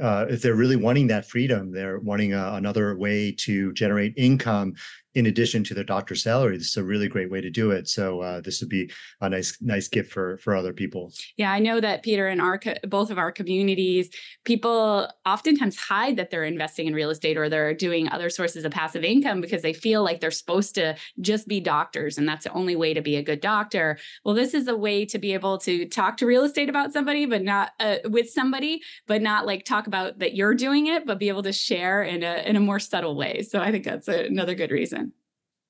uh, 0.00 0.26
if 0.28 0.42
they're 0.42 0.54
really 0.54 0.76
wanting 0.76 1.08
that 1.08 1.26
freedom, 1.26 1.72
they're 1.72 1.98
wanting 1.98 2.34
a, 2.34 2.38
uh, 2.38 2.56
another 2.56 2.96
way 2.96 3.32
to 3.32 3.72
generate 3.72 4.14
income 4.16 4.74
in 5.18 5.26
addition 5.26 5.64
to 5.64 5.74
their 5.74 5.82
doctor's 5.82 6.22
salary. 6.22 6.56
This 6.56 6.68
is 6.68 6.76
a 6.76 6.84
really 6.84 7.08
great 7.08 7.28
way 7.28 7.40
to 7.40 7.50
do 7.50 7.72
it. 7.72 7.88
So 7.88 8.20
uh, 8.20 8.40
this 8.40 8.60
would 8.60 8.68
be 8.68 8.88
a 9.20 9.28
nice 9.28 9.58
nice 9.60 9.88
gift 9.88 10.12
for 10.12 10.38
for 10.38 10.54
other 10.54 10.72
people. 10.72 11.12
Yeah, 11.36 11.50
I 11.50 11.58
know 11.58 11.80
that 11.80 12.04
Peter 12.04 12.28
and 12.28 12.40
our 12.40 12.60
both 12.86 13.10
of 13.10 13.18
our 13.18 13.32
communities, 13.32 14.10
people 14.44 15.08
oftentimes 15.26 15.76
hide 15.76 16.16
that 16.16 16.30
they're 16.30 16.44
investing 16.44 16.86
in 16.86 16.94
real 16.94 17.10
estate 17.10 17.36
or 17.36 17.48
they're 17.48 17.74
doing 17.74 18.08
other 18.10 18.30
sources 18.30 18.64
of 18.64 18.70
passive 18.70 19.02
income 19.02 19.40
because 19.40 19.62
they 19.62 19.72
feel 19.72 20.04
like 20.04 20.20
they're 20.20 20.30
supposed 20.30 20.76
to 20.76 20.94
just 21.20 21.48
be 21.48 21.58
doctors 21.58 22.16
and 22.16 22.28
that's 22.28 22.44
the 22.44 22.52
only 22.52 22.76
way 22.76 22.94
to 22.94 23.02
be 23.02 23.16
a 23.16 23.22
good 23.22 23.40
doctor. 23.40 23.98
Well, 24.24 24.36
this 24.36 24.54
is 24.54 24.68
a 24.68 24.76
way 24.76 25.04
to 25.06 25.18
be 25.18 25.34
able 25.34 25.58
to 25.58 25.88
talk 25.88 26.16
to 26.18 26.26
real 26.26 26.44
estate 26.44 26.68
about 26.68 26.92
somebody, 26.92 27.26
but 27.26 27.42
not 27.42 27.72
uh, 27.80 27.96
with 28.04 28.30
somebody, 28.30 28.82
but 29.08 29.20
not 29.20 29.46
like 29.46 29.64
talk 29.64 29.88
about 29.88 30.20
that 30.20 30.36
you're 30.36 30.54
doing 30.54 30.86
it, 30.86 31.06
but 31.06 31.18
be 31.18 31.28
able 31.28 31.42
to 31.42 31.52
share 31.52 32.04
in 32.04 32.22
a 32.22 32.42
in 32.46 32.54
a 32.54 32.60
more 32.60 32.78
subtle 32.78 33.16
way. 33.16 33.42
So 33.42 33.60
I 33.60 33.72
think 33.72 33.84
that's 33.84 34.06
a, 34.06 34.26
another 34.26 34.54
good 34.54 34.70
reason. 34.70 35.07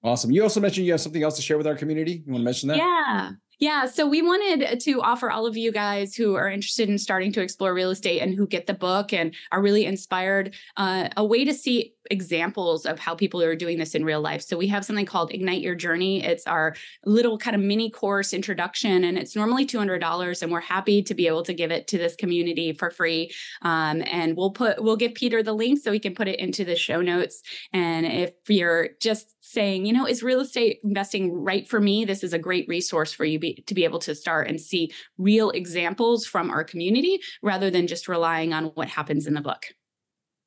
Awesome. 0.03 0.31
You 0.31 0.43
also 0.43 0.61
mentioned 0.61 0.87
you 0.87 0.93
have 0.93 1.01
something 1.01 1.23
else 1.23 1.37
to 1.37 1.43
share 1.43 1.59
with 1.59 1.67
our 1.67 1.75
community. 1.75 2.23
You 2.25 2.33
want 2.33 2.43
to 2.43 2.45
mention 2.45 2.69
that? 2.69 2.79
Yeah. 2.79 3.31
Yeah, 3.61 3.87
so 3.87 4.07
we 4.07 4.23
wanted 4.23 4.79
to 4.79 5.03
offer 5.03 5.33
all 5.33 5.45
of 5.45 5.57
you 5.57 5.73
guys 5.73 6.15
who 6.15 6.37
are 6.37 6.49
interested 6.49 6.89
in 6.89 6.97
starting 6.97 7.33
to 7.33 7.43
explore 7.43 7.75
real 7.75 7.91
estate 7.91 8.21
and 8.21 8.33
who 8.33 8.47
get 8.47 8.69
the 8.69 8.75
book 8.75 9.13
and 9.13 9.35
are 9.51 9.61
really 9.61 9.85
inspired 9.85 10.55
uh, 10.77 11.09
a 11.17 11.25
way 11.25 11.45
to 11.45 11.53
see 11.53 11.95
examples 12.11 12.87
of 12.87 13.01
how 13.01 13.17
people 13.17 13.43
are 13.43 13.57
doing 13.57 13.79
this 13.79 13.97
in 13.97 14.05
real 14.05 14.21
life. 14.21 14.43
So 14.43 14.57
we 14.57 14.69
have 14.69 14.85
something 14.85 15.07
called 15.07 15.35
Ignite 15.35 15.61
Your 15.61 15.75
Journey. 15.75 16.25
It's 16.25 16.47
our 16.47 16.77
little 17.05 17.37
kind 17.37 17.57
of 17.57 17.61
mini 17.61 17.91
course 17.91 18.33
introduction, 18.33 19.03
and 19.03 19.19
it's 19.19 19.35
normally 19.35 19.67
$200. 19.67 20.43
And 20.43 20.53
we're 20.53 20.61
happy 20.61 21.03
to 21.03 21.15
be 21.15 21.27
able 21.27 21.43
to 21.43 21.53
give 21.53 21.73
it 21.73 21.89
to 21.89 21.99
this 21.99 22.15
community 22.15 22.73
for 22.73 22.91
free. 22.91 23.33
Um, 23.63 24.03
and 24.07 24.37
we'll 24.37 24.53
put 24.53 24.83
we'll 24.83 24.97
give 24.97 25.15
Peter 25.15 25.43
the 25.43 25.53
link 25.53 25.81
so 25.81 25.91
he 25.91 25.99
can 25.99 26.15
put 26.15 26.29
it 26.29 26.39
into 26.39 26.65
the 26.65 26.77
show 26.77 27.01
notes. 27.01 27.43
And 27.73 28.07
if 28.07 28.33
you're 28.49 28.91
just 29.01 29.35
saying, 29.49 29.87
you 29.87 29.95
know, 29.95 30.07
is 30.07 30.23
real 30.23 30.41
estate 30.41 30.79
investing 30.85 31.33
right 31.33 31.67
for 31.67 31.81
me? 31.81 32.05
This 32.05 32.23
is 32.23 32.35
a 32.35 32.39
great 32.39 32.69
resource 32.69 33.15
for 33.15 33.25
you 33.25 33.39
be, 33.39 33.55
to 33.67 33.75
be 33.75 33.85
able 33.85 33.99
to 34.01 34.15
start 34.15 34.47
and 34.47 34.61
see 34.61 34.93
real 35.17 35.51
examples 35.51 36.27
from 36.27 36.51
our 36.51 36.63
community 36.63 37.19
rather 37.43 37.71
than 37.71 37.87
just 37.87 38.09
relying 38.09 38.53
on 38.53 38.67
what 38.75 38.89
happens 38.89 39.27
in 39.27 39.33
the 39.33 39.41
book. 39.41 39.65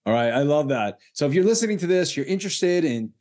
All 0.05 0.13
right, 0.13 0.29
I 0.29 0.43
love 0.43 0.67
that. 0.69 0.99
So 1.13 1.25
if 1.25 1.33
you're 1.33 1.45
listening 1.45 1.79
to 1.79 1.87
this, 1.87 2.15
you're 2.15 2.27
interested 2.27 2.85
in 2.85 3.11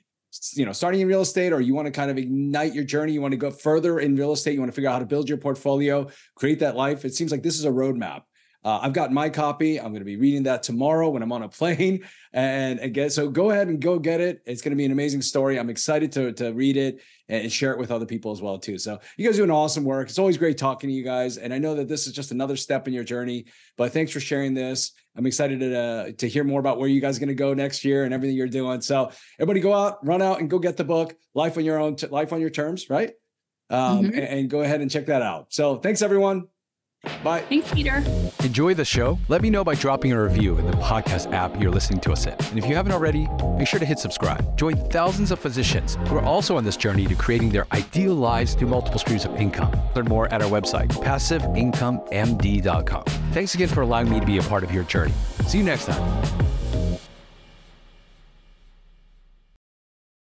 you 0.53 0.65
know 0.65 0.71
starting 0.71 1.01
in 1.01 1.09
real 1.09 1.23
estate 1.23 1.53
or 1.53 1.61
you 1.61 1.75
want 1.75 1.87
to 1.87 1.91
kind 1.91 2.09
of 2.09 2.17
ignite 2.17 2.73
your 2.73 2.85
journey 2.85 3.13
you 3.13 3.21
want 3.21 3.33
to 3.33 3.37
go 3.37 3.51
further 3.51 3.99
in 3.99 4.15
real 4.15 4.31
estate 4.31 4.55
you 4.55 4.61
want 4.61 4.71
to 4.71 4.75
figure 4.77 4.89
out 4.89 4.93
how 4.93 4.99
to 5.01 5.05
build 5.05 5.29
your 5.29 5.37
portfolio 5.37 6.09
create 6.37 6.61
that 6.61 6.77
life 6.77 7.05
it 7.05 7.13
seems 7.13 7.33
like 7.33 7.43
this 7.43 7.59
is 7.59 7.65
a 7.65 7.69
roadmap 7.69 8.23
uh, 8.63 8.79
I've 8.83 8.93
got 8.93 9.11
my 9.11 9.31
copy. 9.31 9.79
I'm 9.79 9.89
going 9.89 10.01
to 10.01 10.05
be 10.05 10.17
reading 10.17 10.43
that 10.43 10.63
tomorrow 10.63 11.09
when 11.09 11.23
I'm 11.23 11.33
on 11.33 11.43
a 11.43 11.49
plane. 11.49 12.05
And 12.33 12.79
again, 12.81 13.09
so 13.11 13.29
go 13.29 13.51
ahead 13.51 13.69
and 13.69 13.81
go 13.81 13.99
get 13.99 14.21
it. 14.21 14.43
It's 14.45 14.61
going 14.61 14.71
to 14.71 14.77
be 14.77 14.85
an 14.85 14.93
amazing 14.93 15.23
story. 15.23 15.59
I'm 15.59 15.71
excited 15.71 16.13
to, 16.13 16.33
to 16.35 16.53
read 16.53 16.77
it 16.77 17.01
and 17.29 17.51
share 17.51 17.73
it 17.73 17.79
with 17.79 17.91
other 17.91 18.05
people 18.05 18.33
as 18.33 18.43
well 18.43 18.59
too. 18.59 18.77
So 18.77 19.01
you 19.17 19.25
guys 19.25 19.37
doing 19.37 19.51
awesome 19.51 19.85
work. 19.85 20.09
It's 20.09 20.19
always 20.19 20.37
great 20.37 20.59
talking 20.59 20.91
to 20.91 20.95
you 20.95 21.03
guys. 21.03 21.39
And 21.39 21.55
I 21.55 21.59
know 21.59 21.75
that 21.77 21.89
this 21.89 22.07
is 22.07 22.13
just 22.13 22.33
another 22.33 22.57
step 22.57 22.87
in 22.87 22.93
your 22.93 23.05
journey, 23.05 23.47
but 23.77 23.93
thanks 23.93 24.13
for 24.13 24.21
sharing 24.21 24.53
this. 24.53 24.93
I'm 25.17 25.27
excited 25.27 25.61
to, 25.61 25.79
uh, 25.79 26.11
to 26.19 26.29
hear 26.29 26.45
more 26.45 26.61
about 26.61 26.79
where 26.79 26.89
you 26.89 27.01
guys 27.01 27.17
are 27.17 27.21
going 27.21 27.29
to 27.29 27.35
go 27.35 27.55
next 27.55 27.85
year 27.85 28.05
and 28.05 28.13
everything 28.13 28.37
you're 28.37 28.47
doing. 28.47 28.81
So 28.81 29.11
everybody 29.39 29.61
go 29.61 29.73
out, 29.75 30.05
run 30.07 30.23
out 30.23 30.41
and 30.41 30.51
go 30.51 30.59
get 30.59 30.77
the 30.77 30.85
book, 30.85 31.17
Life 31.35 31.57
on 31.57 31.65
Your 31.65 31.79
Own, 31.79 31.97
Life 32.11 32.33
on 32.33 32.41
Your 32.41 32.51
Terms, 32.51 32.91
right? 32.91 33.13
Um, 33.71 34.05
mm-hmm. 34.05 34.07
and, 34.07 34.15
and 34.15 34.51
go 34.51 34.61
ahead 34.61 34.81
and 34.81 34.91
check 34.91 35.07
that 35.07 35.23
out. 35.23 35.53
So 35.53 35.79
thanks 35.79 36.03
everyone. 36.03 36.49
Bye. 37.25 37.41
Thanks, 37.43 37.73
Peter. 37.73 38.03
Enjoy 38.45 38.75
the 38.75 38.85
show? 38.85 39.19
Let 39.29 39.43
me 39.43 39.51
know 39.51 39.65
by 39.65 39.75
dropping 39.75 40.13
a 40.13 40.23
review 40.23 40.59
in 40.59 40.67
the 40.67 40.73
podcast 40.73 41.33
app 41.33 41.61
you're 41.61 41.71
listening 41.71 42.01
to 42.01 42.13
us 42.13 42.27
in. 42.27 42.33
And 42.33 42.59
if 42.59 42.67
you 42.67 42.75
haven't 42.75 42.93
already, 42.93 43.29
make 43.57 43.69
sure 43.69 43.81
to 43.81 43.87
hit 43.87 43.99
subscribe. 43.99 44.57
Join 44.57 44.77
thousands 44.91 45.31
of 45.31 45.39
physicians 45.39 45.97
who 46.09 46.17
are 46.17 46.25
also 46.25 46.57
on 46.57 46.65
this 46.65 46.77
journey 46.77 47.07
to 47.07 47.15
creating 47.15 47.51
their 47.51 47.67
ideal 47.73 48.15
lives 48.15 48.55
through 48.55 48.69
multiple 48.69 48.99
streams 48.99 49.25
of 49.25 49.35
income. 49.37 49.71
Learn 49.95 50.07
more 50.07 50.33
at 50.33 50.43
our 50.43 50.51
website, 50.51 50.89
passiveincomemd.com. 50.89 53.05
Thanks 53.33 53.55
again 53.55 53.69
for 53.69 53.83
allowing 53.83 54.11
me 54.11 54.21
to 54.21 54.27
be 54.27 54.39
a 54.39 54.43
part 54.43 54.65
of 54.65 54.73
your 54.73 54.85
journey. 54.85 55.13
See 55.47 55.59
you 55.59 55.65
next 55.65 55.87
time. 55.87 56.60